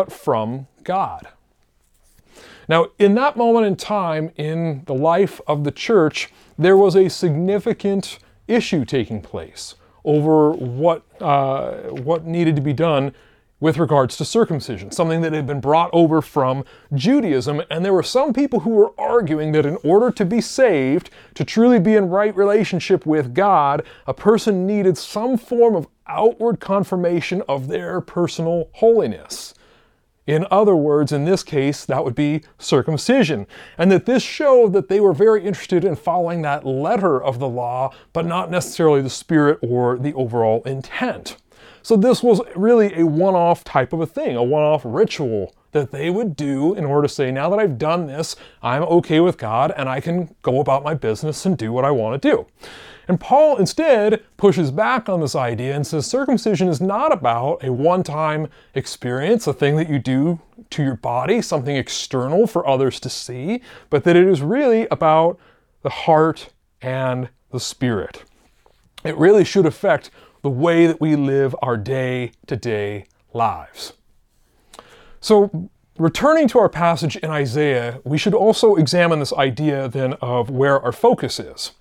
but 0.00 0.10
from 0.10 0.66
God. 0.82 1.28
Now, 2.70 2.86
in 2.98 3.14
that 3.16 3.36
moment 3.36 3.66
in 3.66 3.76
time 3.76 4.30
in 4.34 4.82
the 4.86 4.94
life 4.94 5.42
of 5.46 5.64
the 5.64 5.70
church, 5.70 6.30
there 6.58 6.74
was 6.74 6.96
a 6.96 7.10
significant 7.10 8.18
issue 8.48 8.86
taking 8.86 9.20
place 9.20 9.74
over 10.02 10.52
what, 10.52 11.02
uh, 11.20 11.72
what 11.90 12.24
needed 12.24 12.56
to 12.56 12.62
be 12.62 12.72
done 12.72 13.12
with 13.60 13.76
regards 13.76 14.16
to 14.16 14.24
circumcision, 14.24 14.90
something 14.90 15.20
that 15.20 15.34
had 15.34 15.46
been 15.46 15.60
brought 15.60 15.90
over 15.92 16.22
from 16.22 16.64
Judaism. 16.94 17.60
And 17.70 17.84
there 17.84 17.92
were 17.92 18.02
some 18.02 18.32
people 18.32 18.60
who 18.60 18.70
were 18.70 18.98
arguing 18.98 19.52
that 19.52 19.66
in 19.66 19.76
order 19.84 20.10
to 20.12 20.24
be 20.24 20.40
saved, 20.40 21.10
to 21.34 21.44
truly 21.44 21.78
be 21.78 21.94
in 21.94 22.08
right 22.08 22.34
relationship 22.34 23.04
with 23.04 23.34
God, 23.34 23.84
a 24.06 24.14
person 24.14 24.66
needed 24.66 24.96
some 24.96 25.36
form 25.36 25.76
of 25.76 25.88
outward 26.06 26.58
confirmation 26.58 27.42
of 27.46 27.68
their 27.68 28.00
personal 28.00 28.70
holiness. 28.72 29.52
In 30.30 30.46
other 30.48 30.76
words, 30.76 31.10
in 31.10 31.24
this 31.24 31.42
case, 31.42 31.84
that 31.84 32.04
would 32.04 32.14
be 32.14 32.42
circumcision. 32.56 33.48
And 33.76 33.90
that 33.90 34.06
this 34.06 34.22
showed 34.22 34.72
that 34.74 34.88
they 34.88 35.00
were 35.00 35.12
very 35.12 35.44
interested 35.44 35.84
in 35.84 35.96
following 35.96 36.42
that 36.42 36.64
letter 36.64 37.20
of 37.20 37.40
the 37.40 37.48
law, 37.48 37.92
but 38.12 38.24
not 38.24 38.48
necessarily 38.48 39.02
the 39.02 39.10
spirit 39.10 39.58
or 39.60 39.98
the 39.98 40.14
overall 40.14 40.62
intent. 40.62 41.36
So 41.82 41.96
this 41.96 42.22
was 42.22 42.40
really 42.54 42.96
a 42.96 43.04
one 43.04 43.34
off 43.34 43.64
type 43.64 43.92
of 43.92 44.00
a 44.00 44.06
thing, 44.06 44.36
a 44.36 44.42
one 44.44 44.62
off 44.62 44.82
ritual 44.84 45.52
that 45.72 45.90
they 45.90 46.10
would 46.10 46.36
do 46.36 46.74
in 46.74 46.84
order 46.84 47.08
to 47.08 47.12
say, 47.12 47.32
now 47.32 47.50
that 47.50 47.58
I've 47.58 47.76
done 47.76 48.06
this, 48.06 48.36
I'm 48.62 48.84
okay 48.84 49.18
with 49.18 49.36
God 49.36 49.72
and 49.76 49.88
I 49.88 50.00
can 50.00 50.32
go 50.42 50.60
about 50.60 50.84
my 50.84 50.94
business 50.94 51.44
and 51.44 51.58
do 51.58 51.72
what 51.72 51.84
I 51.84 51.90
want 51.90 52.22
to 52.22 52.30
do. 52.30 52.46
And 53.10 53.18
Paul 53.18 53.56
instead 53.56 54.22
pushes 54.36 54.70
back 54.70 55.08
on 55.08 55.18
this 55.18 55.34
idea 55.34 55.74
and 55.74 55.84
says 55.84 56.06
circumcision 56.06 56.68
is 56.68 56.80
not 56.80 57.12
about 57.12 57.64
a 57.64 57.72
one 57.72 58.04
time 58.04 58.46
experience, 58.76 59.48
a 59.48 59.52
thing 59.52 59.74
that 59.78 59.90
you 59.90 59.98
do 59.98 60.38
to 60.70 60.84
your 60.84 60.94
body, 60.94 61.42
something 61.42 61.74
external 61.74 62.46
for 62.46 62.64
others 62.64 63.00
to 63.00 63.10
see, 63.10 63.62
but 63.90 64.04
that 64.04 64.14
it 64.14 64.28
is 64.28 64.42
really 64.42 64.86
about 64.92 65.40
the 65.82 65.90
heart 65.90 66.50
and 66.82 67.30
the 67.50 67.58
spirit. 67.58 68.22
It 69.02 69.16
really 69.16 69.42
should 69.44 69.66
affect 69.66 70.12
the 70.42 70.48
way 70.48 70.86
that 70.86 71.00
we 71.00 71.16
live 71.16 71.56
our 71.62 71.76
day 71.76 72.30
to 72.46 72.54
day 72.54 73.06
lives. 73.34 73.94
So, 75.20 75.68
returning 75.98 76.46
to 76.46 76.60
our 76.60 76.68
passage 76.68 77.16
in 77.16 77.30
Isaiah, 77.30 78.00
we 78.04 78.18
should 78.18 78.34
also 78.34 78.76
examine 78.76 79.18
this 79.18 79.32
idea 79.32 79.88
then 79.88 80.12
of 80.20 80.48
where 80.48 80.80
our 80.80 80.92
focus 80.92 81.40
is. 81.40 81.72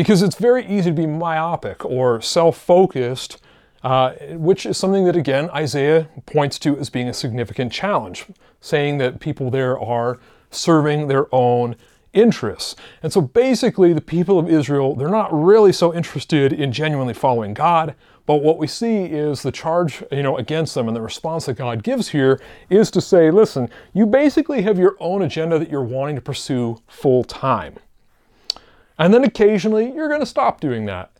Because 0.00 0.22
it's 0.22 0.36
very 0.36 0.64
easy 0.64 0.88
to 0.88 0.96
be 0.96 1.06
myopic 1.06 1.84
or 1.84 2.22
self 2.22 2.56
focused, 2.56 3.36
uh, 3.82 4.12
which 4.30 4.64
is 4.64 4.78
something 4.78 5.04
that, 5.04 5.14
again, 5.14 5.50
Isaiah 5.50 6.08
points 6.24 6.58
to 6.60 6.78
as 6.78 6.88
being 6.88 7.06
a 7.06 7.12
significant 7.12 7.70
challenge, 7.70 8.24
saying 8.62 8.96
that 8.96 9.20
people 9.20 9.50
there 9.50 9.78
are 9.78 10.18
serving 10.50 11.08
their 11.08 11.26
own 11.34 11.76
interests. 12.14 12.76
And 13.02 13.12
so 13.12 13.20
basically, 13.20 13.92
the 13.92 14.00
people 14.00 14.38
of 14.38 14.48
Israel, 14.48 14.94
they're 14.94 15.10
not 15.10 15.30
really 15.34 15.70
so 15.70 15.92
interested 15.92 16.54
in 16.54 16.72
genuinely 16.72 17.12
following 17.12 17.52
God. 17.52 17.94
But 18.24 18.36
what 18.36 18.56
we 18.56 18.68
see 18.68 19.04
is 19.04 19.42
the 19.42 19.52
charge, 19.52 20.02
you 20.10 20.22
know, 20.22 20.38
against 20.38 20.74
them 20.74 20.88
and 20.88 20.96
the 20.96 21.02
response 21.02 21.44
that 21.44 21.58
God 21.58 21.82
gives 21.82 22.08
here 22.08 22.40
is 22.70 22.90
to 22.92 23.02
say, 23.02 23.30
listen, 23.30 23.68
you 23.92 24.06
basically 24.06 24.62
have 24.62 24.78
your 24.78 24.96
own 24.98 25.20
agenda 25.20 25.58
that 25.58 25.68
you're 25.68 25.84
wanting 25.84 26.14
to 26.14 26.22
pursue 26.22 26.78
full 26.86 27.22
time. 27.22 27.76
And 29.00 29.12
then 29.12 29.24
occasionally 29.24 29.92
you're 29.92 30.08
going 30.08 30.20
to 30.20 30.26
stop 30.26 30.60
doing 30.60 30.84
that 30.86 31.10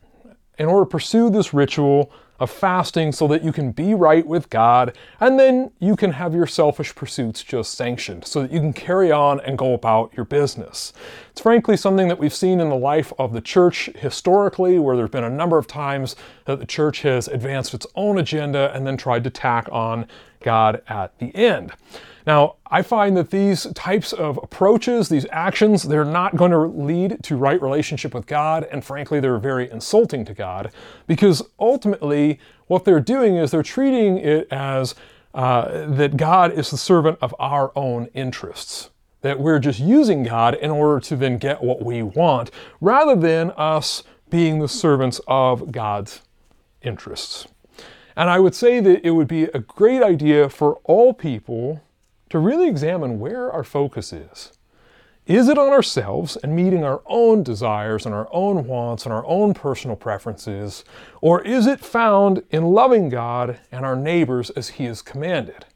in 0.58 0.66
order 0.66 0.84
to 0.84 0.90
pursue 0.90 1.30
this 1.30 1.52
ritual 1.52 2.12
of 2.38 2.50
fasting 2.50 3.12
so 3.12 3.28
that 3.28 3.44
you 3.44 3.52
can 3.52 3.70
be 3.70 3.92
right 3.92 4.26
with 4.26 4.48
God, 4.48 4.96
and 5.20 5.38
then 5.38 5.70
you 5.78 5.94
can 5.94 6.12
have 6.12 6.34
your 6.34 6.46
selfish 6.46 6.94
pursuits 6.94 7.42
just 7.42 7.74
sanctioned 7.74 8.26
so 8.26 8.40
that 8.40 8.50
you 8.50 8.60
can 8.60 8.72
carry 8.72 9.12
on 9.12 9.40
and 9.40 9.58
go 9.58 9.74
about 9.74 10.10
your 10.16 10.24
business. 10.24 10.94
It's 11.32 11.42
frankly 11.42 11.76
something 11.76 12.08
that 12.08 12.18
we've 12.18 12.34
seen 12.34 12.60
in 12.60 12.70
the 12.70 12.76
life 12.76 13.12
of 13.18 13.34
the 13.34 13.42
church 13.42 13.90
historically, 13.94 14.78
where 14.78 14.96
there's 14.96 15.10
been 15.10 15.24
a 15.24 15.30
number 15.30 15.58
of 15.58 15.66
times 15.66 16.16
that 16.46 16.60
the 16.60 16.66
church 16.66 17.02
has 17.02 17.28
advanced 17.28 17.74
its 17.74 17.86
own 17.94 18.18
agenda 18.18 18.72
and 18.74 18.86
then 18.86 18.96
tried 18.96 19.24
to 19.24 19.30
tack 19.30 19.68
on 19.70 20.06
God 20.42 20.80
at 20.88 21.18
the 21.18 21.34
end. 21.36 21.72
Now, 22.30 22.58
I 22.64 22.82
find 22.82 23.16
that 23.16 23.32
these 23.32 23.64
types 23.74 24.12
of 24.12 24.38
approaches, 24.40 25.08
these 25.08 25.26
actions, 25.32 25.82
they're 25.82 26.04
not 26.04 26.36
going 26.36 26.52
to 26.52 26.60
lead 26.60 27.24
to 27.24 27.34
right 27.36 27.60
relationship 27.60 28.14
with 28.14 28.26
God, 28.28 28.68
and 28.70 28.84
frankly, 28.84 29.18
they're 29.18 29.36
very 29.38 29.68
insulting 29.68 30.24
to 30.26 30.32
God 30.32 30.70
because 31.08 31.42
ultimately 31.58 32.38
what 32.68 32.84
they're 32.84 33.00
doing 33.00 33.34
is 33.34 33.50
they're 33.50 33.64
treating 33.64 34.16
it 34.18 34.46
as 34.52 34.94
uh, 35.34 35.86
that 35.86 36.16
God 36.16 36.52
is 36.52 36.70
the 36.70 36.76
servant 36.76 37.18
of 37.20 37.34
our 37.40 37.72
own 37.74 38.06
interests. 38.14 38.90
That 39.22 39.40
we're 39.40 39.58
just 39.58 39.80
using 39.80 40.22
God 40.22 40.54
in 40.54 40.70
order 40.70 41.00
to 41.00 41.16
then 41.16 41.36
get 41.36 41.60
what 41.60 41.82
we 41.82 42.04
want, 42.04 42.52
rather 42.80 43.16
than 43.16 43.50
us 43.56 44.04
being 44.28 44.60
the 44.60 44.68
servants 44.68 45.20
of 45.26 45.72
God's 45.72 46.22
interests. 46.80 47.48
And 48.14 48.30
I 48.30 48.38
would 48.38 48.54
say 48.54 48.78
that 48.78 49.04
it 49.04 49.10
would 49.10 49.26
be 49.26 49.44
a 49.46 49.58
great 49.58 50.04
idea 50.04 50.48
for 50.48 50.76
all 50.84 51.12
people 51.12 51.82
to 52.30 52.38
really 52.38 52.68
examine 52.68 53.20
where 53.20 53.52
our 53.52 53.64
focus 53.64 54.12
is. 54.12 54.52
Is 55.26 55.48
it 55.48 55.58
on 55.58 55.68
ourselves 55.68 56.36
and 56.42 56.56
meeting 56.56 56.82
our 56.82 57.02
own 57.06 57.42
desires 57.42 58.06
and 58.06 58.14
our 58.14 58.28
own 58.32 58.66
wants 58.66 59.04
and 59.04 59.12
our 59.12 59.24
own 59.26 59.54
personal 59.54 59.96
preferences? 59.96 60.84
Or 61.20 61.42
is 61.42 61.66
it 61.66 61.80
found 61.80 62.42
in 62.50 62.64
loving 62.64 63.10
God 63.10 63.60
and 63.70 63.84
our 63.84 63.94
neighbors 63.94 64.50
as 64.50 64.70
He 64.70 64.86
has 64.86 65.02
commanded? 65.02 65.66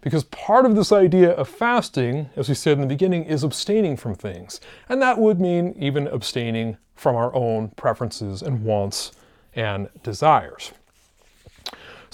Because 0.00 0.24
part 0.24 0.64
of 0.64 0.74
this 0.74 0.92
idea 0.92 1.30
of 1.32 1.48
fasting, 1.48 2.30
as 2.36 2.48
we 2.48 2.54
said 2.54 2.74
in 2.74 2.80
the 2.80 2.86
beginning, 2.86 3.24
is 3.24 3.44
abstaining 3.44 3.96
from 3.96 4.14
things. 4.14 4.60
And 4.88 5.02
that 5.02 5.18
would 5.18 5.40
mean 5.40 5.74
even 5.78 6.06
abstaining 6.08 6.76
from 6.94 7.16
our 7.16 7.34
own 7.34 7.68
preferences 7.76 8.42
and 8.42 8.64
wants 8.64 9.12
and 9.54 9.88
desires. 10.02 10.72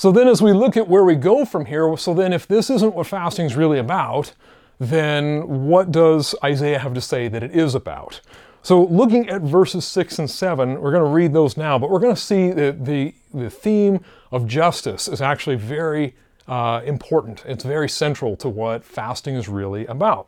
So 0.02 0.10
then, 0.10 0.26
as 0.26 0.42
we 0.42 0.52
look 0.52 0.76
at 0.76 0.88
where 0.88 1.04
we 1.04 1.14
go 1.14 1.44
from 1.44 1.66
here, 1.66 1.96
so 1.96 2.12
then 2.12 2.32
if 2.32 2.48
this 2.48 2.70
isn't 2.70 2.92
what 2.92 3.06
fasting 3.06 3.46
is 3.46 3.54
really 3.54 3.78
about, 3.78 4.32
then 4.80 5.68
what 5.68 5.92
does 5.92 6.34
Isaiah 6.42 6.80
have 6.80 6.92
to 6.94 7.00
say 7.00 7.28
that 7.28 7.44
it 7.44 7.54
is 7.54 7.76
about? 7.76 8.20
So, 8.64 8.82
looking 8.86 9.28
at 9.28 9.42
verses 9.42 9.84
6 9.84 10.18
and 10.18 10.28
7, 10.28 10.80
we're 10.80 10.90
going 10.90 11.04
to 11.04 11.08
read 11.08 11.32
those 11.32 11.56
now, 11.56 11.78
but 11.78 11.88
we're 11.88 12.00
going 12.00 12.16
to 12.16 12.20
see 12.20 12.50
that 12.50 12.84
the, 12.84 13.14
the 13.32 13.48
theme 13.48 14.04
of 14.32 14.48
justice 14.48 15.06
is 15.06 15.22
actually 15.22 15.54
very 15.54 16.16
uh, 16.48 16.80
important. 16.84 17.44
It's 17.46 17.62
very 17.62 17.88
central 17.88 18.34
to 18.38 18.48
what 18.48 18.82
fasting 18.82 19.36
is 19.36 19.48
really 19.48 19.86
about. 19.86 20.26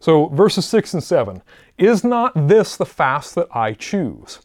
So, 0.00 0.26
verses 0.26 0.66
6 0.66 0.92
and 0.92 1.02
7 1.02 1.40
Is 1.78 2.04
not 2.04 2.46
this 2.46 2.76
the 2.76 2.84
fast 2.84 3.36
that 3.36 3.48
I 3.56 3.72
choose? 3.72 4.40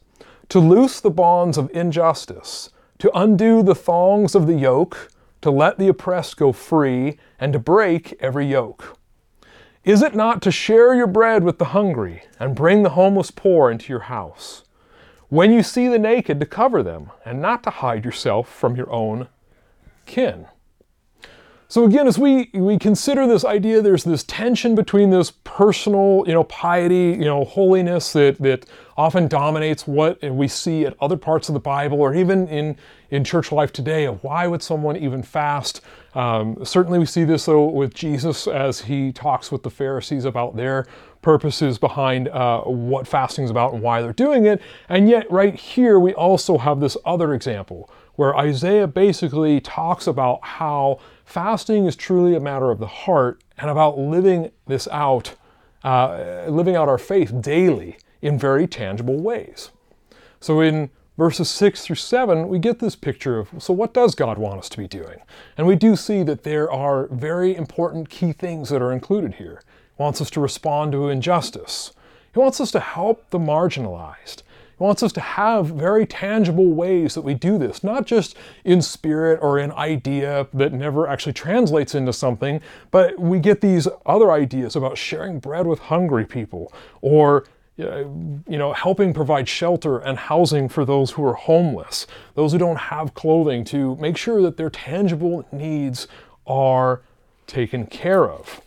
To 0.47 0.59
loose 0.59 1.01
the 1.01 1.11
bonds 1.11 1.57
of 1.57 1.69
injustice 1.73 2.69
to 2.99 3.17
undo 3.17 3.61
the 3.63 3.75
thongs 3.75 4.35
of 4.35 4.47
the 4.47 4.55
yoke, 4.55 5.11
to 5.41 5.51
let 5.51 5.77
the 5.77 5.87
oppressed 5.87 6.37
go 6.37 6.51
free, 6.51 7.17
and 7.39 7.53
to 7.53 7.59
break 7.59 8.15
every 8.19 8.47
yoke? 8.47 8.97
Is 9.83 10.01
it 10.01 10.15
not 10.15 10.41
to 10.41 10.51
share 10.51 10.93
your 10.93 11.07
bread 11.07 11.43
with 11.43 11.59
the 11.59 11.65
hungry, 11.65 12.23
and 12.39 12.55
bring 12.55 12.83
the 12.83 12.89
homeless 12.91 13.31
poor 13.31 13.71
into 13.71 13.93
your 13.93 14.01
house? 14.01 14.63
When 15.29 15.51
you 15.51 15.63
see 15.63 15.87
the 15.87 15.99
naked, 15.99 16.39
to 16.39 16.45
cover 16.45 16.81
them, 16.81 17.11
and 17.23 17.41
not 17.41 17.63
to 17.63 17.69
hide 17.69 18.03
yourself 18.03 18.49
from 18.49 18.75
your 18.75 18.91
own 18.91 19.27
kin. 20.05 20.47
So 21.69 21.83
again, 21.83 22.07
as 22.07 22.17
we, 22.17 22.49
we 22.53 22.79
consider 22.79 23.27
this 23.27 23.43
idea, 23.43 23.81
there's 23.81 24.05
this 24.05 24.23
tension 24.23 24.73
between 24.73 25.09
this 25.09 25.31
personal, 25.43 26.23
you 26.25 26.31
know, 26.31 26.45
piety, 26.45 27.17
you 27.19 27.25
know, 27.25 27.43
holiness 27.43 28.13
that, 28.13 28.37
that 28.39 28.65
often 28.95 29.27
dominates 29.27 29.85
what 29.85 30.21
we 30.23 30.47
see 30.47 30.85
at 30.85 30.95
other 31.01 31.17
parts 31.17 31.49
of 31.49 31.53
the 31.53 31.59
Bible 31.59 31.99
or 31.99 32.15
even 32.15 32.47
in, 32.47 32.77
in 33.11 33.25
church 33.25 33.51
life 33.51 33.73
today 33.73 34.05
why 34.05 34.47
would 34.47 34.63
someone 34.63 34.95
even 34.95 35.21
fast? 35.21 35.81
Um, 36.15 36.63
certainly 36.63 36.99
we 36.99 37.05
see 37.05 37.25
this 37.25 37.45
though 37.45 37.65
with 37.65 37.93
Jesus 37.93 38.47
as 38.47 38.79
he 38.79 39.11
talks 39.11 39.51
with 39.51 39.63
the 39.63 39.69
Pharisees 39.69 40.23
about 40.23 40.55
their 40.55 40.87
purposes 41.21 41.77
behind 41.77 42.29
uh, 42.29 42.61
what 42.61 43.05
fasting 43.05 43.43
is 43.43 43.51
about 43.51 43.73
and 43.73 43.81
why 43.81 44.01
they're 44.01 44.13
doing 44.13 44.45
it. 44.45 44.61
And 44.87 45.09
yet 45.09 45.29
right 45.29 45.53
here 45.53 45.99
we 45.99 46.13
also 46.13 46.57
have 46.57 46.79
this 46.79 46.95
other 47.05 47.33
example 47.33 47.89
where 48.17 48.35
Isaiah 48.35 48.87
basically 48.87 49.61
talks 49.61 50.07
about 50.07 50.39
how 50.43 50.99
fasting 51.23 51.85
is 51.85 51.95
truly 51.95 52.35
a 52.35 52.39
matter 52.39 52.69
of 52.71 52.79
the 52.79 52.87
heart 52.87 53.41
and 53.57 53.69
about 53.69 53.97
living 53.97 54.51
this 54.65 54.87
out, 54.89 55.35
uh, 55.83 56.45
living 56.47 56.75
out 56.75 56.89
our 56.89 56.97
faith 56.97 57.41
daily 57.41 57.97
in 58.21 58.37
very 58.37 58.67
tangible 58.67 59.21
ways. 59.21 59.69
So 60.39 60.61
in 60.61 60.89
verses 61.17 61.49
6 61.49 61.85
through 61.85 61.95
7, 61.95 62.47
we 62.47 62.57
get 62.57 62.79
this 62.79 62.95
picture 62.95 63.37
of 63.37 63.49
so, 63.59 63.71
what 63.73 63.93
does 63.93 64.15
God 64.15 64.39
want 64.39 64.59
us 64.59 64.69
to 64.69 64.77
be 64.77 64.87
doing? 64.87 65.19
And 65.55 65.67
we 65.67 65.75
do 65.75 65.95
see 65.95 66.23
that 66.23 66.43
there 66.43 66.71
are 66.71 67.07
very 67.07 67.55
important 67.55 68.09
key 68.09 68.33
things 68.33 68.69
that 68.69 68.81
are 68.81 68.91
included 68.91 69.35
here. 69.35 69.61
He 69.95 70.01
wants 70.01 70.21
us 70.21 70.29
to 70.31 70.39
respond 70.39 70.91
to 70.93 71.09
injustice, 71.09 71.93
He 72.33 72.39
wants 72.39 72.59
us 72.59 72.71
to 72.71 72.79
help 72.79 73.29
the 73.29 73.39
marginalized, 73.39 74.41
he 74.77 74.83
wants 74.83 75.01
us 75.01 75.11
to 75.13 75.21
have 75.21 75.67
very 75.67 76.05
tangible 76.05 76.71
ways 76.71 77.15
that 77.15 77.23
we 77.23 77.33
do 77.33 77.57
this, 77.57 77.83
not 77.83 78.05
just 78.05 78.35
in 78.63 78.81
spirit 78.81 79.39
or 79.41 79.57
in 79.57 79.71
idea 79.71 80.47
that 80.53 80.71
never 80.71 81.07
actually 81.07 81.33
translates 81.33 81.95
into 81.95 82.13
something, 82.13 82.61
but 82.91 83.17
we 83.19 83.39
get 83.39 83.61
these 83.61 83.87
other 84.05 84.31
ideas 84.31 84.75
about 84.75 84.97
sharing 84.97 85.39
bread 85.39 85.65
with 85.65 85.79
hungry 85.79 86.25
people 86.25 86.71
or 87.01 87.45
you 87.77 88.41
know, 88.47 88.73
helping 88.73 89.13
provide 89.13 89.47
shelter 89.47 89.99
and 89.99 90.17
housing 90.17 90.67
for 90.67 90.83
those 90.83 91.11
who 91.11 91.23
are 91.23 91.35
homeless, 91.35 92.07
those 92.33 92.51
who 92.51 92.57
don't 92.57 92.77
have 92.77 93.13
clothing, 93.13 93.63
to 93.63 93.95
make 93.97 94.17
sure 94.17 94.41
that 94.41 94.57
their 94.57 94.69
tangible 94.69 95.45
needs 95.51 96.07
are 96.47 97.01
taken 97.45 97.85
care 97.85 98.27
of. 98.27 98.61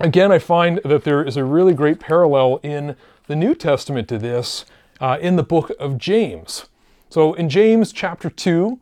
Again, 0.00 0.32
I 0.32 0.38
find 0.38 0.80
that 0.84 1.04
there 1.04 1.22
is 1.22 1.36
a 1.36 1.44
really 1.44 1.74
great 1.74 2.00
parallel 2.00 2.58
in 2.62 2.96
the 3.26 3.36
New 3.36 3.54
Testament 3.54 4.08
to 4.08 4.18
this 4.18 4.64
uh, 5.02 5.18
in 5.20 5.34
the 5.34 5.42
book 5.42 5.72
of 5.80 5.98
James. 5.98 6.66
So 7.10 7.34
in 7.34 7.50
James 7.50 7.92
chapter 7.92 8.30
2, 8.30 8.78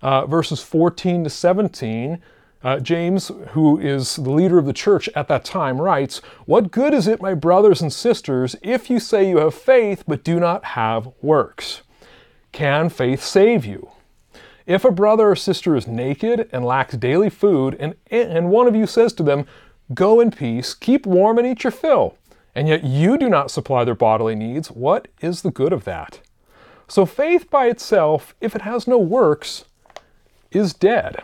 uh, 0.00 0.26
verses 0.26 0.62
14 0.62 1.24
to 1.24 1.30
17, 1.30 2.22
uh, 2.62 2.78
James, 2.80 3.30
who 3.48 3.78
is 3.78 4.16
the 4.16 4.30
leader 4.30 4.58
of 4.58 4.64
the 4.64 4.72
church 4.72 5.08
at 5.14 5.28
that 5.28 5.44
time, 5.44 5.80
writes, 5.80 6.18
What 6.46 6.70
good 6.70 6.94
is 6.94 7.08
it, 7.08 7.20
my 7.20 7.34
brothers 7.34 7.82
and 7.82 7.92
sisters, 7.92 8.56
if 8.62 8.88
you 8.88 9.00
say 9.00 9.28
you 9.28 9.38
have 9.38 9.54
faith 9.54 10.04
but 10.06 10.24
do 10.24 10.38
not 10.38 10.64
have 10.64 11.08
works? 11.20 11.82
Can 12.52 12.88
faith 12.88 13.22
save 13.22 13.66
you? 13.66 13.90
If 14.66 14.84
a 14.84 14.90
brother 14.90 15.30
or 15.30 15.36
sister 15.36 15.76
is 15.76 15.86
naked 15.86 16.48
and 16.52 16.64
lacks 16.64 16.96
daily 16.96 17.30
food, 17.30 17.76
and, 17.78 17.96
and 18.10 18.50
one 18.50 18.66
of 18.66 18.76
you 18.76 18.86
says 18.86 19.12
to 19.14 19.22
them, 19.22 19.46
Go 19.94 20.20
in 20.20 20.30
peace, 20.30 20.74
keep 20.74 21.06
warm 21.06 21.38
and 21.38 21.46
eat 21.46 21.64
your 21.64 21.70
fill, 21.70 22.16
and 22.56 22.66
yet 22.66 22.82
you 22.82 23.18
do 23.18 23.28
not 23.28 23.50
supply 23.50 23.84
their 23.84 23.94
bodily 23.94 24.34
needs, 24.34 24.70
what 24.70 25.08
is 25.20 25.42
the 25.42 25.50
good 25.50 25.74
of 25.74 25.84
that? 25.84 26.20
So 26.88 27.04
faith 27.04 27.50
by 27.50 27.66
itself, 27.66 28.34
if 28.40 28.56
it 28.56 28.62
has 28.62 28.88
no 28.88 28.98
works, 28.98 29.66
is 30.50 30.72
dead. 30.72 31.22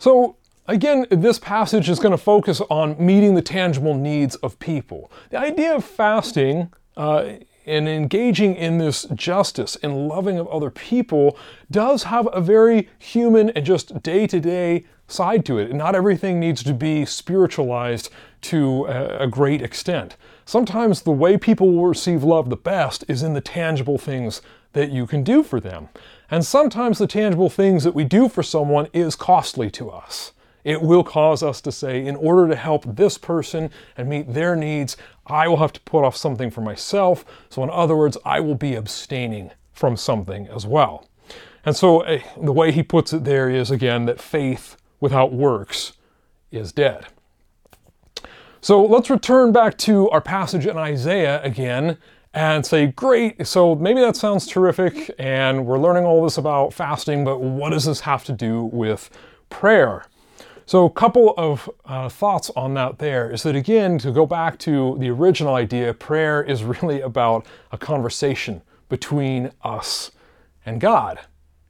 So 0.00 0.36
again, 0.66 1.06
this 1.10 1.38
passage 1.38 1.88
is 1.88 2.00
going 2.00 2.10
to 2.10 2.18
focus 2.18 2.60
on 2.70 2.96
meeting 2.98 3.36
the 3.36 3.42
tangible 3.42 3.94
needs 3.94 4.34
of 4.36 4.58
people. 4.58 5.12
The 5.30 5.38
idea 5.38 5.76
of 5.76 5.84
fasting 5.84 6.72
uh, 6.96 7.34
and 7.66 7.88
engaging 7.88 8.56
in 8.56 8.78
this 8.78 9.04
justice 9.14 9.76
and 9.80 10.08
loving 10.08 10.40
of 10.40 10.48
other 10.48 10.70
people 10.70 11.38
does 11.70 12.02
have 12.04 12.28
a 12.32 12.40
very 12.40 12.88
human 12.98 13.50
and 13.50 13.64
just 13.64 14.02
day 14.02 14.26
to 14.26 14.40
day 14.40 14.86
side 15.10 15.44
to 15.46 15.58
it. 15.58 15.72
Not 15.72 15.94
everything 15.94 16.40
needs 16.40 16.62
to 16.64 16.74
be 16.74 17.04
spiritualized 17.04 18.10
to 18.42 18.86
a, 18.86 19.26
great 19.26 19.62
extent. 19.62 20.16
Sometimes 20.44 21.02
the 21.02 21.10
way 21.10 21.36
people 21.36 21.72
will 21.72 21.86
receive 21.86 22.24
love 22.24 22.48
the 22.48 22.56
best 22.56 23.04
is 23.08 23.22
in 23.22 23.34
the 23.34 23.40
tangible 23.40 23.98
things 23.98 24.40
that 24.72 24.90
you 24.90 25.06
can 25.06 25.22
do 25.22 25.42
for 25.42 25.60
them. 25.60 25.88
And 26.30 26.44
sometimes 26.44 26.98
the 26.98 27.06
tangible 27.06 27.50
things 27.50 27.84
that 27.84 27.94
we 27.94 28.04
do 28.04 28.28
for 28.28 28.42
someone 28.42 28.88
is 28.92 29.16
costly 29.16 29.70
to 29.72 29.90
us. 29.90 30.32
It 30.64 30.82
will 30.82 31.04
cause 31.04 31.42
us 31.42 31.60
to 31.62 31.72
say, 31.72 32.04
in 32.04 32.16
order 32.16 32.48
to 32.48 32.56
help 32.56 32.84
this 32.96 33.16
person 33.18 33.70
and 33.96 34.08
meet 34.08 34.32
their 34.32 34.54
needs, 34.54 34.96
I 35.26 35.48
will 35.48 35.56
have 35.56 35.72
to 35.72 35.80
put 35.80 36.04
off 36.04 36.16
something 36.16 36.50
for 36.50 36.60
myself. 36.60 37.24
So, 37.48 37.62
in 37.62 37.70
other 37.70 37.96
words, 37.96 38.18
I 38.24 38.40
will 38.40 38.54
be 38.54 38.74
abstaining 38.74 39.52
from 39.72 39.96
something 39.96 40.48
as 40.48 40.66
well. 40.66 41.06
And 41.64 41.74
so, 41.74 42.02
uh, 42.02 42.20
the 42.40 42.52
way 42.52 42.72
he 42.72 42.82
puts 42.82 43.12
it 43.12 43.24
there 43.24 43.48
is 43.48 43.70
again 43.70 44.04
that 44.06 44.20
faith 44.20 44.76
without 45.00 45.32
works 45.32 45.94
is 46.50 46.72
dead. 46.72 47.06
So, 48.60 48.84
let's 48.84 49.08
return 49.08 49.52
back 49.52 49.78
to 49.78 50.10
our 50.10 50.20
passage 50.20 50.66
in 50.66 50.76
Isaiah 50.76 51.42
again 51.42 51.96
and 52.34 52.64
say, 52.64 52.86
Great, 52.88 53.46
so 53.46 53.74
maybe 53.74 54.00
that 54.00 54.16
sounds 54.16 54.46
terrific, 54.46 55.14
and 55.18 55.66
we're 55.66 55.78
learning 55.78 56.04
all 56.04 56.22
this 56.22 56.38
about 56.38 56.72
fasting, 56.72 57.24
but 57.24 57.40
what 57.40 57.70
does 57.70 57.86
this 57.86 58.00
have 58.00 58.24
to 58.24 58.32
do 58.32 58.64
with 58.64 59.10
prayer? 59.48 60.04
So, 60.66 60.84
a 60.84 60.90
couple 60.90 61.34
of 61.36 61.68
uh, 61.84 62.08
thoughts 62.08 62.50
on 62.54 62.74
that 62.74 62.98
there 62.98 63.28
is 63.28 63.42
that, 63.42 63.56
again, 63.56 63.98
to 63.98 64.12
go 64.12 64.24
back 64.24 64.56
to 64.60 64.96
the 65.00 65.10
original 65.10 65.54
idea, 65.54 65.92
prayer 65.92 66.42
is 66.42 66.62
really 66.62 67.00
about 67.00 67.44
a 67.72 67.78
conversation 67.78 68.62
between 68.88 69.50
us 69.62 70.12
and 70.64 70.80
God. 70.80 71.18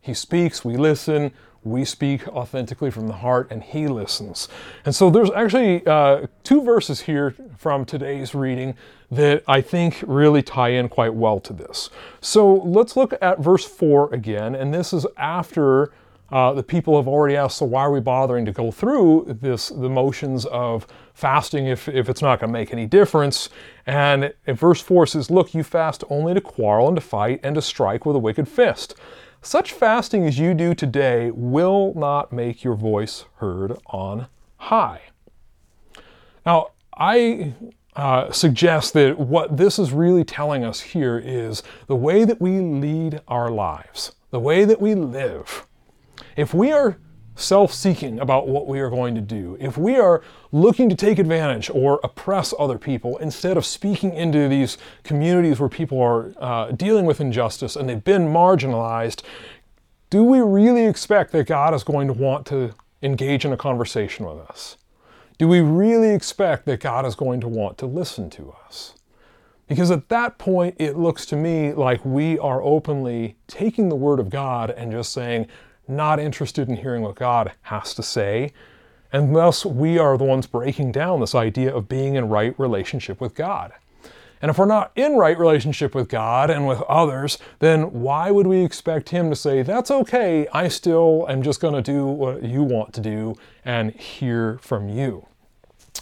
He 0.03 0.13
speaks, 0.13 0.65
we 0.65 0.77
listen, 0.77 1.33
we 1.65 1.85
speak 1.85 2.27
authentically 2.29 2.91
from 2.91 3.07
the 3.07 3.15
heart, 3.15 3.49
and 3.51 3.63
He 3.63 3.89
listens. 3.89 4.49
And 4.85 4.95
so, 4.95 5.11
there's 5.11 5.31
actually 5.31 5.87
uh, 5.87 6.27
two 6.43 6.63
verses 6.63 7.01
here 7.01 7.35
from 7.59 7.85
today's 7.85 8.35
reading 8.35 8.75
that 9.11 9.43
I 9.47 9.61
think 9.61 10.03
really 10.07 10.43
tie 10.43 10.71
in 10.71 10.89
quite 10.89 11.15
well 11.15 11.41
to 11.41 11.53
this. 11.53 11.91
So, 12.21 12.55
let's 12.55 12.97
look 12.97 13.15
at 13.21 13.41
verse 13.41 13.65
4 13.65 14.15
again, 14.15 14.55
and 14.55 14.73
this 14.73 14.93
is 14.93 15.07
after 15.17 15.93
uh, 16.33 16.53
the 16.53 16.63
people 16.63 16.97
have 16.97 17.09
already 17.09 17.37
asked, 17.37 17.59
so 17.59 17.67
why 17.67 17.83
are 17.83 17.91
we 17.91 18.01
bothering 18.01 18.45
to 18.45 18.53
go 18.53 18.71
through 18.71 19.37
this, 19.41 19.69
the 19.69 19.89
motions 19.89 20.47
of 20.47 20.87
fasting 21.13 21.67
if, 21.67 21.89
if 21.89 22.09
it's 22.09 22.23
not 22.23 22.39
going 22.39 22.49
to 22.49 22.53
make 22.53 22.73
any 22.73 22.87
difference? 22.87 23.51
And 23.87 24.33
verse 24.47 24.81
4 24.81 25.07
says, 25.09 25.31
Look, 25.31 25.55
you 25.55 25.65
fast 25.65 26.05
only 26.09 26.35
to 26.35 26.41
quarrel 26.41 26.87
and 26.87 26.97
to 26.97 27.01
fight 27.01 27.41
and 27.43 27.57
to 27.57 27.63
strike 27.63 28.07
with 28.07 28.15
a 28.15 28.21
wicked 28.21 28.49
fist. 28.49 28.95
Such 29.43 29.73
fasting 29.73 30.27
as 30.27 30.39
you 30.39 30.53
do 30.55 30.75
today 30.75 31.31
will 31.31 31.95
not 31.97 32.33
make 32.33 32.63
your 32.63 32.75
voice 32.75 33.25
heard 33.37 33.79
on 33.87 34.27
high. 34.57 35.01
Now, 36.45 36.69
I 36.95 37.55
uh, 37.97 38.31
suggest 38.33 38.93
that 38.95 39.19
what 39.19 39.57
this 39.57 39.79
is 39.79 39.93
really 39.93 40.25
telling 40.25 40.63
us 40.63 40.81
here 40.81 41.19
is 41.19 41.63
the 41.87 41.97
way 41.97 42.25
that 42.25 42.41
we 42.41 42.61
lead 42.61 43.21
our 43.29 43.51
lives, 43.51 44.13
the 44.31 44.41
way 44.41 44.65
that 44.65 44.81
we 44.81 44.95
live 44.95 45.67
if 46.37 46.55
we 46.55 46.73
are 46.73 46.99
self 47.41 47.73
seeking 47.73 48.21
about 48.21 48.49
what 48.49 48.67
we 48.67 48.81
are 48.81 48.91
going 48.91 49.15
to 49.15 49.21
do, 49.21 49.57
if 49.61 49.79
we 49.79 49.97
are 49.97 50.23
looking 50.53 50.89
to 50.89 50.95
take 50.95 51.19
advantage 51.19 51.71
or 51.71 52.01
oppress 52.05 52.53
other 52.59 52.79
people 52.79 53.17
instead 53.19 53.57
of 53.57 53.65
speaking 53.65 54.13
into 54.15 54.49
these 54.49 54.79
communities 55.03 55.59
where 55.59 55.69
people 55.69 56.01
are 56.01 56.33
uh, 56.39 56.71
dealing 56.73 57.07
with 57.07 57.21
injustice 57.21 57.77
and 57.77 57.89
they've 57.89 58.05
been 58.05 58.29
marginalized, 58.29 59.23
do 60.11 60.25
we 60.25 60.41
really 60.41 60.87
expect 60.87 61.33
that 61.33 61.47
God 61.47 61.73
is 61.75 61.85
going 61.85 62.09
to 62.09 62.13
want 62.13 62.47
to 62.47 62.75
engage 63.03 63.45
in 63.45 63.53
a 63.53 63.57
conversation 63.57 64.27
with 64.27 64.39
us? 64.39 64.77
Do 65.39 65.49
we 65.49 65.61
really 65.61 66.11
expect 66.11 66.67
that 66.67 66.81
God 66.81 67.07
is 67.07 67.15
going 67.15 67.41
to 67.41 67.49
want 67.49 67.79
to 67.79 67.87
listen 67.87 68.29
to 68.31 68.55
us? 68.67 68.95
Because 69.69 69.93
at 69.93 70.09
that 70.09 70.37
point, 70.37 70.75
it 70.79 70.99
looks 70.99 71.25
to 71.27 71.37
me 71.37 71.73
like 71.73 72.05
we 72.05 72.39
are 72.41 72.61
openly 72.61 73.37
taking 73.47 73.89
the 73.89 73.95
Word 73.95 74.19
of 74.19 74.29
God 74.29 74.71
and 74.71 74.91
just 74.91 75.13
saying, 75.13 75.47
not 75.91 76.21
interested 76.21 76.69
in 76.69 76.77
hearing 76.77 77.03
what 77.03 77.17
God 77.17 77.53
has 77.63 77.93
to 77.95 78.03
say. 78.03 78.53
And 79.13 79.35
thus, 79.35 79.67
we 79.67 79.99
are 79.99 80.17
the 80.17 80.25
ones 80.25 80.47
breaking 80.47 80.93
down 80.93 81.21
this 81.21 81.35
idea 81.35 81.75
of 81.75 81.89
being 81.89 82.15
in 82.15 82.29
right 82.29 82.59
relationship 82.59 83.21
with 83.21 83.35
God. 83.35 83.73
And 84.43 84.49
if 84.49 84.57
we're 84.57 84.67
not 84.67 84.93
in 84.97 85.17
right 85.17 85.39
relationship 85.39 85.95
with 85.95 86.09
God 86.09 86.49
and 86.49 86.67
with 86.67 86.81
others, 86.83 87.37
then 87.59 87.93
why 87.93 88.31
would 88.31 88.47
we 88.47 88.65
expect 88.65 89.11
Him 89.11 89.29
to 89.29 89.37
say, 89.37 89.63
That's 89.63 89.91
okay, 89.91 90.49
I 90.53 90.69
still 90.69 91.27
am 91.29 91.43
just 91.43 91.61
going 91.61 91.75
to 91.75 91.83
do 91.83 92.07
what 92.07 92.43
you 92.43 92.63
want 92.63 92.95
to 92.95 93.01
do 93.01 93.35
and 93.65 93.93
hear 93.93 94.59
from 94.63 94.89
you? 94.89 95.27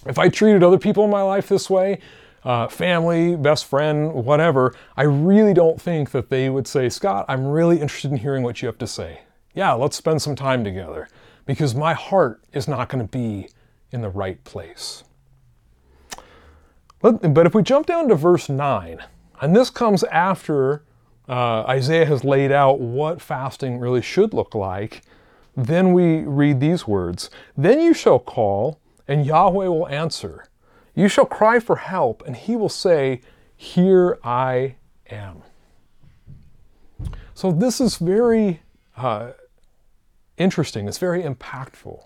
If 0.07 0.19
I 0.19 0.29
treated 0.29 0.63
other 0.63 0.79
people 0.79 1.05
in 1.05 1.11
my 1.11 1.23
life 1.23 1.49
this 1.49 1.69
way, 1.69 1.99
uh, 2.45 2.69
family, 2.69 3.35
best 3.35 3.65
friend, 3.65 4.13
whatever, 4.13 4.73
I 4.97 5.03
really 5.03 5.53
don't 5.53 5.81
think 5.81 6.13
that 6.13 6.31
they 6.31 6.49
would 6.49 6.69
say, 6.69 6.89
Scott, 6.89 7.25
I'm 7.29 7.45
really 7.45 7.81
interested 7.81 8.13
in 8.13 8.19
hearing 8.19 8.45
what 8.45 8.63
you 8.63 8.67
have 8.67 8.79
to 8.79 8.87
say 8.87 9.23
yeah, 9.59 9.73
let's 9.73 9.97
spend 9.97 10.23
some 10.23 10.37
time 10.37 10.63
together. 10.63 11.09
because 11.45 11.75
my 11.75 11.95
heart 11.95 12.41
is 12.53 12.69
not 12.69 12.89
going 12.89 13.05
to 13.05 13.11
be 13.11 13.49
in 13.91 14.03
the 14.03 14.09
right 14.09 14.45
place. 14.45 15.03
But, 17.01 17.33
but 17.35 17.45
if 17.47 17.55
we 17.55 17.63
jump 17.63 17.87
down 17.87 18.07
to 18.09 18.15
verse 18.15 18.49
9, 18.49 19.03
and 19.41 19.57
this 19.57 19.71
comes 19.71 20.05
after 20.05 20.85
uh, 21.29 21.63
Isaiah 21.63 22.05
has 22.05 22.23
laid 22.23 22.53
out 22.53 22.81
what 22.81 23.21
fasting 23.21 23.79
really 23.79 24.03
should 24.03 24.33
look 24.33 24.55
like, 24.55 25.03
then 25.57 25.93
we 25.93 26.19
read 26.19 26.61
these 26.61 26.87
words 26.87 27.29
Then 27.57 27.81
you 27.81 27.95
shall 27.95 28.21
call, 28.21 28.79
and 29.09 29.27
Yahweh 29.27 29.67
will 29.67 29.89
answer. 29.89 30.45
You 30.95 31.09
shall 31.09 31.27
cry 31.27 31.59
for 31.59 31.77
help, 31.77 32.23
and 32.27 32.37
he 32.37 32.55
will 32.55 32.69
say, 32.69 33.23
Here 33.57 34.19
I 34.23 34.77
am. 35.11 35.43
So 37.35 37.51
this 37.51 37.81
is 37.81 37.97
very 37.97 38.61
uh, 38.97 39.31
interesting, 40.39 40.89
it's 40.89 40.99
very 40.99 41.23
impactful. 41.23 42.05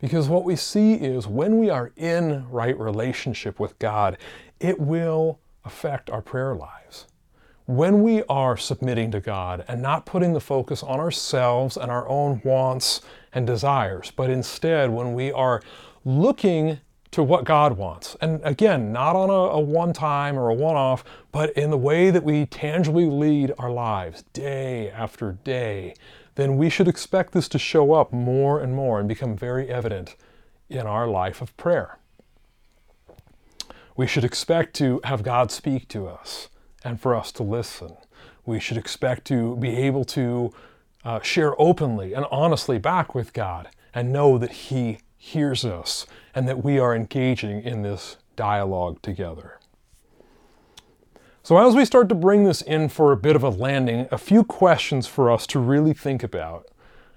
Because 0.00 0.28
what 0.28 0.44
we 0.44 0.54
see 0.56 0.94
is 0.94 1.26
when 1.26 1.58
we 1.58 1.70
are 1.70 1.92
in 1.96 2.48
right 2.50 2.78
relationship 2.78 3.58
with 3.58 3.78
God, 3.78 4.16
it 4.60 4.78
will 4.78 5.40
affect 5.64 6.08
our 6.08 6.22
prayer 6.22 6.54
lives. 6.54 7.06
When 7.66 8.02
we 8.02 8.22
are 8.24 8.56
submitting 8.56 9.10
to 9.10 9.20
God 9.20 9.64
and 9.68 9.82
not 9.82 10.06
putting 10.06 10.32
the 10.32 10.40
focus 10.40 10.82
on 10.82 11.00
ourselves 11.00 11.76
and 11.76 11.90
our 11.90 12.08
own 12.08 12.40
wants 12.44 13.02
and 13.32 13.46
desires, 13.46 14.12
but 14.14 14.30
instead 14.30 14.90
when 14.90 15.12
we 15.12 15.30
are 15.32 15.60
looking 16.04 16.80
to 17.10 17.22
what 17.22 17.44
God 17.44 17.76
wants, 17.76 18.16
and 18.20 18.40
again, 18.44 18.92
not 18.92 19.16
on 19.16 19.28
a, 19.28 19.32
a 19.32 19.60
one 19.60 19.92
time 19.92 20.38
or 20.38 20.48
a 20.48 20.54
one 20.54 20.76
off, 20.76 21.04
but 21.32 21.50
in 21.50 21.70
the 21.70 21.76
way 21.76 22.10
that 22.10 22.22
we 22.24 22.46
tangibly 22.46 23.06
lead 23.06 23.52
our 23.58 23.70
lives 23.70 24.24
day 24.32 24.90
after 24.90 25.32
day, 25.44 25.94
then 26.38 26.56
we 26.56 26.70
should 26.70 26.86
expect 26.86 27.32
this 27.32 27.48
to 27.48 27.58
show 27.58 27.94
up 27.94 28.12
more 28.12 28.60
and 28.60 28.72
more 28.72 29.00
and 29.00 29.08
become 29.08 29.36
very 29.36 29.68
evident 29.68 30.14
in 30.68 30.86
our 30.86 31.08
life 31.08 31.42
of 31.42 31.56
prayer. 31.56 31.98
We 33.96 34.06
should 34.06 34.22
expect 34.22 34.74
to 34.74 35.00
have 35.02 35.24
God 35.24 35.50
speak 35.50 35.88
to 35.88 36.06
us 36.06 36.48
and 36.84 37.00
for 37.00 37.16
us 37.16 37.32
to 37.32 37.42
listen. 37.42 37.96
We 38.46 38.60
should 38.60 38.76
expect 38.76 39.24
to 39.26 39.56
be 39.56 39.70
able 39.78 40.04
to 40.04 40.52
uh, 41.04 41.20
share 41.22 41.60
openly 41.60 42.14
and 42.14 42.24
honestly 42.30 42.78
back 42.78 43.16
with 43.16 43.32
God 43.32 43.70
and 43.92 44.12
know 44.12 44.38
that 44.38 44.52
He 44.52 44.98
hears 45.16 45.64
us 45.64 46.06
and 46.36 46.46
that 46.46 46.62
we 46.62 46.78
are 46.78 46.94
engaging 46.94 47.64
in 47.64 47.82
this 47.82 48.16
dialogue 48.36 49.02
together. 49.02 49.57
So, 51.48 51.56
as 51.56 51.74
we 51.74 51.86
start 51.86 52.10
to 52.10 52.14
bring 52.14 52.44
this 52.44 52.60
in 52.60 52.90
for 52.90 53.10
a 53.10 53.16
bit 53.16 53.34
of 53.34 53.42
a 53.42 53.48
landing, 53.48 54.06
a 54.10 54.18
few 54.18 54.44
questions 54.44 55.06
for 55.06 55.30
us 55.30 55.46
to 55.46 55.58
really 55.58 55.94
think 55.94 56.22
about. 56.22 56.68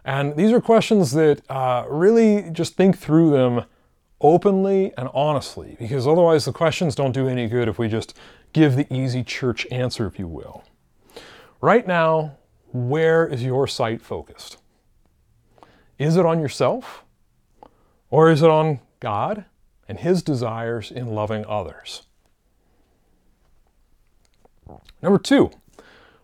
And 0.05 0.37
these 0.37 0.53
are 0.53 0.61
questions 0.61 1.11
that 1.11 1.41
uh, 1.51 1.83
really 1.89 2.49
just 2.49 2.75
think 2.75 2.97
through 2.97 3.31
them 3.31 3.65
openly 4.21 4.93
and 4.97 5.09
honestly, 5.13 5.75
because 5.77 6.07
otherwise 6.07 6.45
the 6.45 6.53
questions 6.53 6.95
don't 6.95 7.11
do 7.11 7.27
any 7.27 7.49
good 7.49 7.67
if 7.67 7.77
we 7.77 7.89
just 7.89 8.17
give 8.53 8.77
the 8.77 8.87
easy 8.89 9.21
church 9.21 9.67
answer, 9.69 10.07
if 10.07 10.17
you 10.17 10.29
will. 10.29 10.63
Right 11.59 11.85
now, 11.85 12.37
where 12.71 13.27
is 13.27 13.43
your 13.43 13.67
sight 13.67 14.01
focused? 14.01 14.55
Is 15.99 16.15
it 16.15 16.25
on 16.25 16.39
yourself? 16.39 17.03
Or 18.09 18.31
is 18.31 18.41
it 18.41 18.49
on 18.49 18.79
God 19.01 19.43
and 19.89 19.99
His 19.99 20.23
desires 20.23 20.89
in 20.89 21.07
loving 21.07 21.43
others? 21.49 22.03
Number 25.01 25.17
two, 25.17 25.51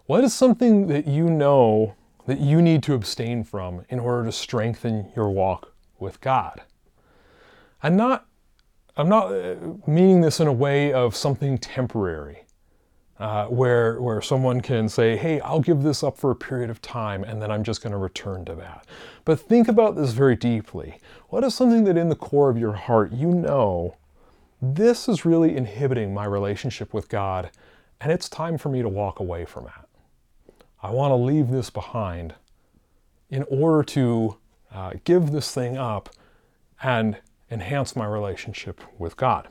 what 0.05 0.23
is 0.23 0.33
something 0.33 0.87
that 0.87 1.07
you 1.07 1.29
know 1.29 1.95
that 2.27 2.39
you 2.39 2.61
need 2.61 2.83
to 2.83 2.93
abstain 2.93 3.43
from 3.43 3.85
in 3.89 3.99
order 3.99 4.25
to 4.25 4.31
strengthen 4.31 5.11
your 5.15 5.29
walk 5.29 5.73
with 5.99 6.21
God? 6.21 6.61
I'm 7.81 7.95
not, 7.95 8.25
I'm 8.95 9.09
not 9.09 9.33
uh, 9.33 9.55
meaning 9.87 10.21
this 10.21 10.39
in 10.39 10.47
a 10.47 10.53
way 10.53 10.93
of 10.93 11.15
something 11.15 11.57
temporary, 11.57 12.43
uh, 13.19 13.45
where, 13.47 13.99
where 14.01 14.21
someone 14.21 14.61
can 14.61 14.87
say, 14.89 15.17
hey, 15.17 15.39
I'll 15.41 15.59
give 15.59 15.81
this 15.81 16.03
up 16.03 16.17
for 16.17 16.31
a 16.31 16.35
period 16.35 16.69
of 16.69 16.81
time 16.81 17.23
and 17.23 17.41
then 17.41 17.49
I'm 17.49 17.63
just 17.63 17.81
going 17.81 17.91
to 17.91 17.97
return 17.97 18.45
to 18.45 18.55
that. 18.55 18.85
But 19.25 19.39
think 19.39 19.67
about 19.67 19.95
this 19.95 20.11
very 20.11 20.35
deeply. 20.35 20.99
What 21.29 21.43
is 21.43 21.55
something 21.55 21.83
that 21.85 21.97
in 21.97 22.09
the 22.09 22.15
core 22.15 22.49
of 22.49 22.57
your 22.57 22.73
heart 22.73 23.11
you 23.11 23.31
know 23.31 23.95
this 24.61 25.07
is 25.07 25.25
really 25.25 25.55
inhibiting 25.55 26.13
my 26.13 26.25
relationship 26.25 26.93
with 26.93 27.09
God 27.09 27.51
and 27.99 28.11
it's 28.11 28.29
time 28.29 28.57
for 28.57 28.69
me 28.69 28.81
to 28.81 28.89
walk 28.89 29.19
away 29.19 29.45
from 29.45 29.65
that. 29.65 29.87
I 30.81 30.91
want 30.91 31.11
to 31.11 31.15
leave 31.15 31.49
this 31.49 31.69
behind 31.69 32.35
in 33.29 33.43
order 33.49 33.83
to 33.83 34.37
uh, 34.73 34.93
give 35.03 35.31
this 35.31 35.51
thing 35.51 35.77
up 35.77 36.09
and 36.81 37.17
enhance 37.49 37.95
my 37.95 38.05
relationship 38.05 38.81
with 38.97 39.17
God. 39.17 39.47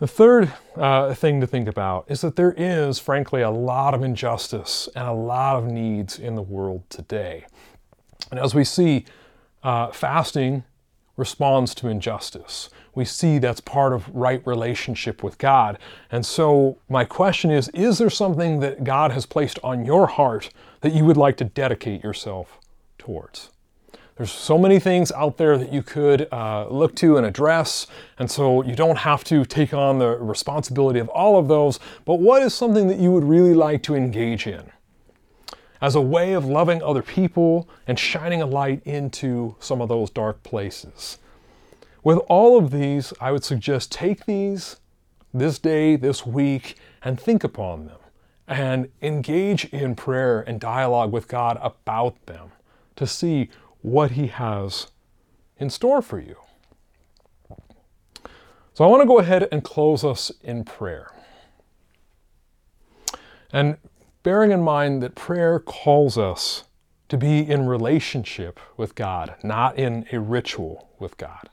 The 0.00 0.08
third 0.08 0.52
uh, 0.76 1.14
thing 1.14 1.40
to 1.40 1.46
think 1.46 1.68
about 1.68 2.06
is 2.08 2.20
that 2.22 2.34
there 2.36 2.52
is, 2.56 2.98
frankly, 2.98 3.42
a 3.42 3.50
lot 3.50 3.94
of 3.94 4.02
injustice 4.02 4.88
and 4.94 5.06
a 5.06 5.12
lot 5.12 5.56
of 5.56 5.64
needs 5.66 6.18
in 6.18 6.34
the 6.34 6.42
world 6.42 6.82
today. 6.90 7.46
And 8.30 8.40
as 8.40 8.54
we 8.54 8.64
see, 8.64 9.06
uh, 9.62 9.92
fasting 9.92 10.64
responds 11.16 11.74
to 11.76 11.88
injustice. 11.88 12.70
We 12.94 13.04
see 13.04 13.38
that's 13.38 13.60
part 13.60 13.92
of 13.92 14.14
right 14.14 14.44
relationship 14.46 15.22
with 15.22 15.38
God. 15.38 15.78
And 16.10 16.24
so, 16.24 16.78
my 16.88 17.04
question 17.04 17.50
is 17.50 17.68
Is 17.70 17.98
there 17.98 18.10
something 18.10 18.60
that 18.60 18.84
God 18.84 19.12
has 19.12 19.26
placed 19.26 19.58
on 19.62 19.84
your 19.84 20.06
heart 20.06 20.50
that 20.80 20.92
you 20.92 21.04
would 21.04 21.16
like 21.16 21.36
to 21.38 21.44
dedicate 21.44 22.02
yourself 22.02 22.58
towards? 22.98 23.50
There's 24.16 24.30
so 24.30 24.56
many 24.56 24.78
things 24.78 25.10
out 25.10 25.38
there 25.38 25.58
that 25.58 25.72
you 25.72 25.82
could 25.82 26.28
uh, 26.32 26.68
look 26.68 26.94
to 26.96 27.16
and 27.16 27.26
address, 27.26 27.88
and 28.16 28.30
so 28.30 28.62
you 28.62 28.76
don't 28.76 28.98
have 28.98 29.24
to 29.24 29.44
take 29.44 29.74
on 29.74 29.98
the 29.98 30.10
responsibility 30.10 31.00
of 31.00 31.08
all 31.08 31.36
of 31.36 31.48
those. 31.48 31.80
But 32.04 32.20
what 32.20 32.40
is 32.42 32.54
something 32.54 32.86
that 32.86 32.98
you 32.98 33.10
would 33.10 33.24
really 33.24 33.54
like 33.54 33.82
to 33.84 33.96
engage 33.96 34.46
in? 34.46 34.70
As 35.84 35.94
a 35.94 36.00
way 36.00 36.32
of 36.32 36.46
loving 36.46 36.82
other 36.82 37.02
people 37.02 37.68
and 37.86 37.98
shining 37.98 38.40
a 38.40 38.46
light 38.46 38.80
into 38.86 39.54
some 39.60 39.82
of 39.82 39.88
those 39.90 40.08
dark 40.08 40.42
places. 40.42 41.18
With 42.02 42.16
all 42.26 42.56
of 42.56 42.70
these, 42.70 43.12
I 43.20 43.32
would 43.32 43.44
suggest 43.44 43.92
take 43.92 44.24
these 44.24 44.80
this 45.34 45.58
day, 45.58 45.96
this 45.96 46.24
week, 46.24 46.76
and 47.02 47.20
think 47.20 47.44
upon 47.44 47.84
them 47.84 47.98
and 48.48 48.88
engage 49.02 49.66
in 49.66 49.94
prayer 49.94 50.40
and 50.40 50.58
dialogue 50.58 51.12
with 51.12 51.28
God 51.28 51.58
about 51.60 52.24
them 52.24 52.52
to 52.96 53.06
see 53.06 53.50
what 53.82 54.12
He 54.12 54.28
has 54.28 54.86
in 55.58 55.68
store 55.68 56.00
for 56.00 56.18
you. 56.18 56.36
So 58.72 58.84
I 58.84 58.86
want 58.86 59.02
to 59.02 59.06
go 59.06 59.18
ahead 59.18 59.48
and 59.52 59.62
close 59.62 60.02
us 60.02 60.32
in 60.42 60.64
prayer. 60.64 61.12
And 63.52 63.76
bearing 64.24 64.50
in 64.50 64.62
mind 64.62 65.02
that 65.04 65.14
prayer 65.14 65.60
calls 65.60 66.18
us 66.18 66.64
to 67.08 67.16
be 67.16 67.38
in 67.38 67.66
relationship 67.66 68.58
with 68.76 68.96
God, 68.96 69.36
not 69.44 69.78
in 69.78 70.06
a 70.10 70.18
ritual 70.18 70.88
with 70.98 71.16
God. 71.16 71.50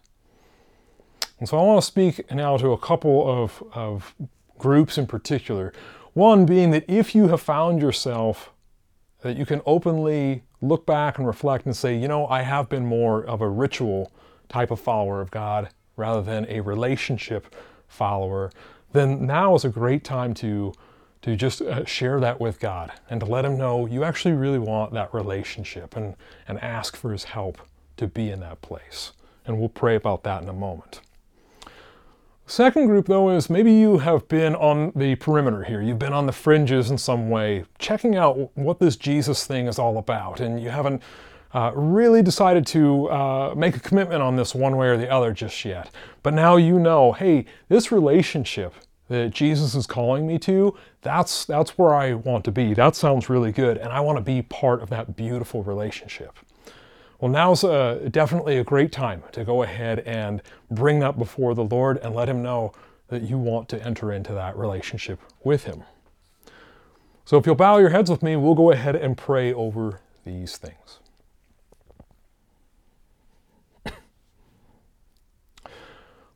And 1.38 1.48
so 1.48 1.60
I 1.60 1.64
want 1.64 1.82
to 1.82 1.86
speak 1.86 2.32
now 2.32 2.58
to 2.58 2.72
a 2.72 2.78
couple 2.78 3.30
of, 3.30 3.64
of 3.74 4.16
groups 4.58 4.98
in 4.98 5.06
particular. 5.06 5.74
One 6.14 6.46
being 6.46 6.72
that 6.72 6.86
if 6.88 7.14
you 7.14 7.28
have 7.28 7.42
found 7.42 7.82
yourself 7.82 8.52
that 9.22 9.38
you 9.38 9.46
can 9.46 9.62
openly 9.66 10.44
look 10.62 10.86
back 10.86 11.18
and 11.18 11.28
reflect 11.28 11.66
and 11.66 11.76
say, 11.76 11.96
you 11.96 12.08
know, 12.08 12.26
I 12.28 12.42
have 12.42 12.70
been 12.70 12.86
more 12.86 13.24
of 13.24 13.42
a 13.42 13.50
ritual 13.50 14.12
type 14.50 14.72
of 14.72 14.80
follower 14.80 15.22
of 15.22 15.30
God 15.30 15.70
rather 15.98 16.22
than 16.22 16.46
a 16.50 16.62
relationship 16.62 17.54
follower, 17.88 18.52
then 18.94 19.26
now 19.26 19.56
is 19.56 19.66
a 19.66 19.70
great 19.70 20.04
time 20.04 20.34
to 20.36 20.74
to 21.22 21.36
just 21.36 21.62
uh, 21.62 21.86
share 21.86 22.20
that 22.20 22.40
with 22.40 22.60
God 22.60 22.92
and 23.10 23.20
to 23.20 23.26
let 23.26 23.46
Him 23.46 23.58
know 23.58 23.86
you 23.86 24.04
actually 24.04 24.34
really 24.34 24.60
want 24.60 24.94
that 24.94 25.14
relationship 25.14 25.96
and, 25.96 26.16
and 26.48 26.60
ask 26.60 26.96
for 26.96 27.12
His 27.12 27.26
help 27.26 27.60
to 27.98 28.08
be 28.08 28.30
in 28.30 28.40
that 28.40 28.62
place. 28.62 29.12
And 29.46 29.60
we'll 29.60 29.70
pray 29.70 29.96
about 29.96 30.24
that 30.24 30.42
in 30.42 30.50
a 30.50 30.54
moment. 30.54 31.02
Second 32.48 32.88
group, 32.88 33.08
though, 33.08 33.30
is 33.30 33.50
maybe 33.50 33.72
you 33.72 34.00
have 34.00 34.28
been 34.28 34.56
on 34.56 34.92
the 34.94 35.16
perimeter 35.16 35.64
here. 35.64 35.82
You've 35.82 36.00
been 36.00 36.12
on 36.12 36.26
the 36.26 36.34
fringes 36.34 36.92
in 36.92 36.98
some 36.98 37.30
way, 37.30 37.64
checking 37.80 38.18
out 38.18 38.56
what 38.58 38.80
this 38.80 38.98
Jesus 38.98 39.46
thing 39.48 39.68
is 39.68 39.80
all 39.80 39.98
about, 39.98 40.42
and 40.42 40.62
you 40.62 40.70
haven't 40.70 41.02
uh, 41.54 41.72
really 41.76 42.22
decided 42.22 42.66
to 42.68 43.10
uh, 43.10 43.54
make 43.56 43.76
a 43.76 43.80
commitment 43.80 44.22
on 44.22 44.36
this 44.36 44.54
one 44.54 44.76
way 44.76 44.88
or 44.88 44.98
the 44.98 45.10
other 45.10 45.32
just 45.32 45.64
yet. 45.64 45.90
But 46.24 46.34
now 46.34 46.58
you 46.58 46.78
know, 46.80 47.14
hey, 47.14 47.46
this 47.70 47.92
relationship 47.92 48.74
that 49.12 49.32
Jesus 49.32 49.76
is 49.76 49.86
calling 49.86 50.26
me 50.26 50.40
to, 50.40 50.74
that's 51.02 51.44
that's 51.44 51.78
where 51.78 51.94
I 51.94 52.14
want 52.14 52.46
to 52.46 52.52
be. 52.52 52.74
That 52.74 52.96
sounds 52.96 53.30
really 53.30 53.52
good, 53.52 53.78
and 53.78 53.92
I 53.92 54.00
want 54.00 54.18
to 54.18 54.24
be 54.24 54.42
part 54.42 54.82
of 54.82 54.90
that 54.92 55.18
beautiful 55.18 55.64
relationship. 55.64 56.40
Well, 57.20 57.30
now's 57.30 57.66
a, 57.66 58.08
definitely 58.10 58.58
a 58.58 58.64
great 58.64 58.94
time 58.94 59.24
to 59.34 59.44
go 59.44 59.64
ahead 59.64 60.00
and 60.00 60.42
bring 60.72 61.00
that 61.00 61.20
before 61.20 61.54
the 61.54 61.66
Lord 61.66 61.98
and 61.98 62.16
let 62.16 62.30
Him 62.30 62.42
know 62.42 62.72
that 63.10 63.24
you 63.24 63.38
want 63.38 63.68
to 63.70 63.86
enter 63.86 64.14
into 64.14 64.34
that 64.34 64.58
relationship 64.58 65.20
with 65.44 65.66
Him. 65.66 65.84
So, 67.26 67.38
if 67.38 67.46
you'll 67.46 67.56
bow 67.56 67.80
your 67.80 67.90
heads 67.90 68.10
with 68.10 68.24
me, 68.24 68.38
we'll 68.38 68.56
go 68.56 68.72
ahead 68.72 68.96
and 68.96 69.18
pray 69.18 69.54
over 69.54 70.00
these 70.24 70.56
things. 70.56 71.00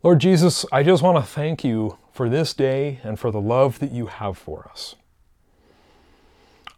Lord 0.03 0.19
Jesus, 0.19 0.65
I 0.73 0.83
just 0.83 1.01
want 1.01 1.17
to 1.17 1.23
thank 1.23 1.63
you 1.63 1.97
for 2.15 2.29
this 2.29 2.53
day 2.53 3.01
and 3.03 3.19
for 3.19 3.29
the 3.29 3.41
love 3.41 3.79
that 3.79 3.91
you 3.91 4.05
have 4.05 4.37
for 4.37 4.69
us. 4.71 4.95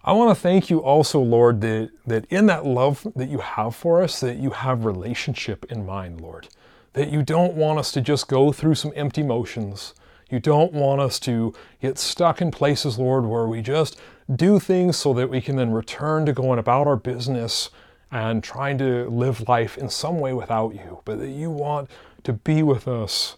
I 0.03 0.13
want 0.13 0.35
to 0.35 0.41
thank 0.41 0.71
you 0.71 0.79
also, 0.79 1.19
Lord, 1.19 1.61
that, 1.61 1.91
that 2.07 2.25
in 2.31 2.47
that 2.47 2.65
love 2.65 3.05
that 3.15 3.29
you 3.29 3.37
have 3.37 3.75
for 3.75 4.01
us, 4.01 4.19
that 4.21 4.37
you 4.37 4.49
have 4.49 4.83
relationship 4.83 5.71
in 5.71 5.85
mind, 5.85 6.21
Lord. 6.21 6.47
That 6.93 7.11
you 7.11 7.21
don't 7.21 7.53
want 7.53 7.77
us 7.77 7.91
to 7.91 8.01
just 8.01 8.27
go 8.27 8.51
through 8.51 8.73
some 8.73 8.91
empty 8.95 9.21
motions. 9.21 9.93
You 10.31 10.39
don't 10.39 10.73
want 10.73 11.01
us 11.01 11.19
to 11.19 11.53
get 11.83 11.99
stuck 11.99 12.41
in 12.41 12.49
places, 12.49 12.97
Lord, 12.97 13.25
where 13.25 13.47
we 13.47 13.61
just 13.61 14.01
do 14.35 14.59
things 14.59 14.97
so 14.97 15.13
that 15.13 15.29
we 15.29 15.39
can 15.39 15.55
then 15.55 15.71
return 15.71 16.25
to 16.25 16.33
going 16.33 16.57
about 16.57 16.87
our 16.87 16.95
business 16.95 17.69
and 18.09 18.43
trying 18.43 18.79
to 18.79 19.07
live 19.09 19.47
life 19.47 19.77
in 19.77 19.89
some 19.89 20.19
way 20.19 20.33
without 20.33 20.73
you, 20.73 21.01
but 21.05 21.19
that 21.19 21.29
you 21.29 21.51
want 21.51 21.91
to 22.23 22.33
be 22.33 22.63
with 22.63 22.87
us 22.87 23.37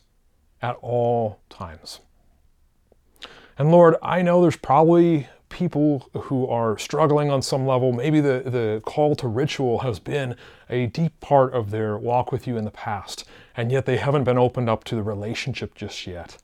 at 0.61 0.75
all 0.81 1.39
times. 1.49 1.99
And 3.57 3.71
Lord, 3.71 3.95
I 4.01 4.21
know 4.21 4.41
there's 4.41 4.55
probably 4.55 5.27
people 5.49 6.09
who 6.13 6.47
are 6.47 6.77
struggling 6.77 7.29
on 7.29 7.41
some 7.41 7.65
level. 7.65 7.91
Maybe 7.91 8.21
the, 8.21 8.43
the 8.45 8.81
call 8.85 9.15
to 9.17 9.27
ritual 9.27 9.79
has 9.79 9.99
been 9.99 10.35
a 10.69 10.85
deep 10.87 11.19
part 11.19 11.53
of 11.53 11.71
their 11.71 11.97
walk 11.97 12.31
with 12.31 12.47
you 12.47 12.55
in 12.55 12.65
the 12.65 12.71
past, 12.71 13.25
and 13.57 13.71
yet 13.71 13.85
they 13.85 13.97
haven't 13.97 14.23
been 14.23 14.37
opened 14.37 14.69
up 14.69 14.83
to 14.85 14.95
the 14.95 15.03
relationship 15.03 15.75
just 15.75 16.07
yet. 16.07 16.37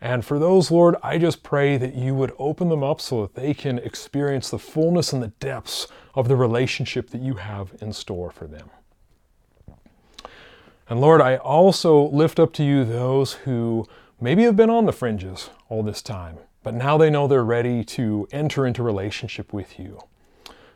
And 0.00 0.24
for 0.24 0.38
those, 0.38 0.70
Lord, 0.70 0.96
I 1.02 1.18
just 1.18 1.42
pray 1.42 1.76
that 1.76 1.94
you 1.94 2.14
would 2.14 2.32
open 2.38 2.68
them 2.68 2.82
up 2.82 3.00
so 3.00 3.22
that 3.22 3.34
they 3.34 3.54
can 3.54 3.78
experience 3.78 4.50
the 4.50 4.58
fullness 4.58 5.12
and 5.12 5.22
the 5.22 5.28
depths 5.28 5.88
of 6.14 6.28
the 6.28 6.36
relationship 6.36 7.10
that 7.10 7.22
you 7.22 7.34
have 7.34 7.74
in 7.80 7.92
store 7.92 8.30
for 8.30 8.46
them. 8.46 8.70
And 10.88 11.00
Lord, 11.00 11.20
I 11.20 11.36
also 11.36 12.08
lift 12.08 12.38
up 12.38 12.52
to 12.54 12.64
you 12.64 12.84
those 12.84 13.34
who 13.34 13.86
maybe 14.20 14.44
have 14.44 14.56
been 14.56 14.70
on 14.70 14.86
the 14.86 14.92
fringes 14.92 15.50
all 15.68 15.82
this 15.82 16.02
time 16.02 16.38
but 16.66 16.74
now 16.74 16.98
they 16.98 17.10
know 17.10 17.28
they're 17.28 17.44
ready 17.44 17.84
to 17.84 18.26
enter 18.32 18.66
into 18.66 18.82
relationship 18.82 19.52
with 19.52 19.78
you. 19.78 20.00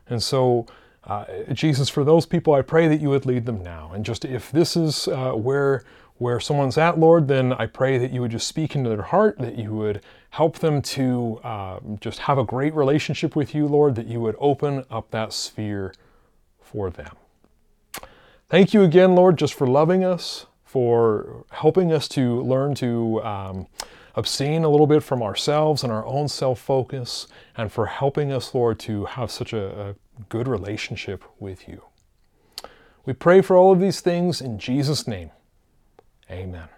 And 0.08 0.22
so, 0.22 0.66
uh, 1.02 1.24
Jesus, 1.52 1.88
for 1.88 2.04
those 2.04 2.26
people, 2.26 2.54
I 2.54 2.62
pray 2.62 2.86
that 2.86 3.00
you 3.00 3.08
would 3.08 3.26
lead 3.26 3.44
them 3.44 3.60
now. 3.64 3.90
And 3.92 4.04
just 4.04 4.24
if 4.24 4.52
this 4.52 4.76
is 4.76 5.08
uh, 5.08 5.32
where 5.32 5.82
where 6.18 6.38
someone's 6.38 6.78
at, 6.78 7.00
Lord, 7.00 7.26
then 7.26 7.54
I 7.54 7.66
pray 7.66 7.98
that 7.98 8.12
you 8.12 8.20
would 8.20 8.30
just 8.30 8.46
speak 8.46 8.76
into 8.76 8.88
their 8.88 9.02
heart, 9.02 9.38
that 9.38 9.58
you 9.58 9.72
would 9.72 10.00
help 10.28 10.60
them 10.60 10.80
to 10.80 11.40
uh, 11.42 11.80
just 11.98 12.20
have 12.20 12.38
a 12.38 12.44
great 12.44 12.72
relationship 12.72 13.34
with 13.34 13.52
you, 13.52 13.66
Lord, 13.66 13.96
that 13.96 14.06
you 14.06 14.20
would 14.20 14.36
open 14.38 14.84
up 14.92 15.10
that 15.10 15.32
sphere 15.32 15.92
for 16.60 16.88
them. 16.88 17.16
Thank 18.50 18.74
you 18.74 18.82
again, 18.82 19.14
Lord, 19.14 19.38
just 19.38 19.54
for 19.54 19.66
loving 19.66 20.04
us, 20.04 20.46
for 20.64 21.46
helping 21.50 21.92
us 21.92 22.08
to 22.08 22.42
learn 22.42 22.74
to. 22.76 23.22
Um, 23.22 23.66
abstain 24.14 24.64
a 24.64 24.68
little 24.68 24.86
bit 24.86 25.02
from 25.02 25.22
ourselves 25.22 25.82
and 25.82 25.92
our 25.92 26.04
own 26.06 26.28
self 26.28 26.60
focus, 26.60 27.26
and 27.56 27.72
for 27.72 27.86
helping 27.86 28.32
us, 28.32 28.54
Lord, 28.54 28.78
to 28.80 29.04
have 29.06 29.30
such 29.30 29.52
a, 29.52 29.90
a 29.90 29.94
good 30.28 30.48
relationship 30.48 31.24
with 31.38 31.68
you. 31.68 31.82
We 33.04 33.12
pray 33.12 33.40
for 33.40 33.56
all 33.56 33.72
of 33.72 33.80
these 33.80 34.00
things 34.00 34.40
in 34.40 34.58
Jesus' 34.58 35.06
name. 35.06 35.30
Amen. 36.30 36.68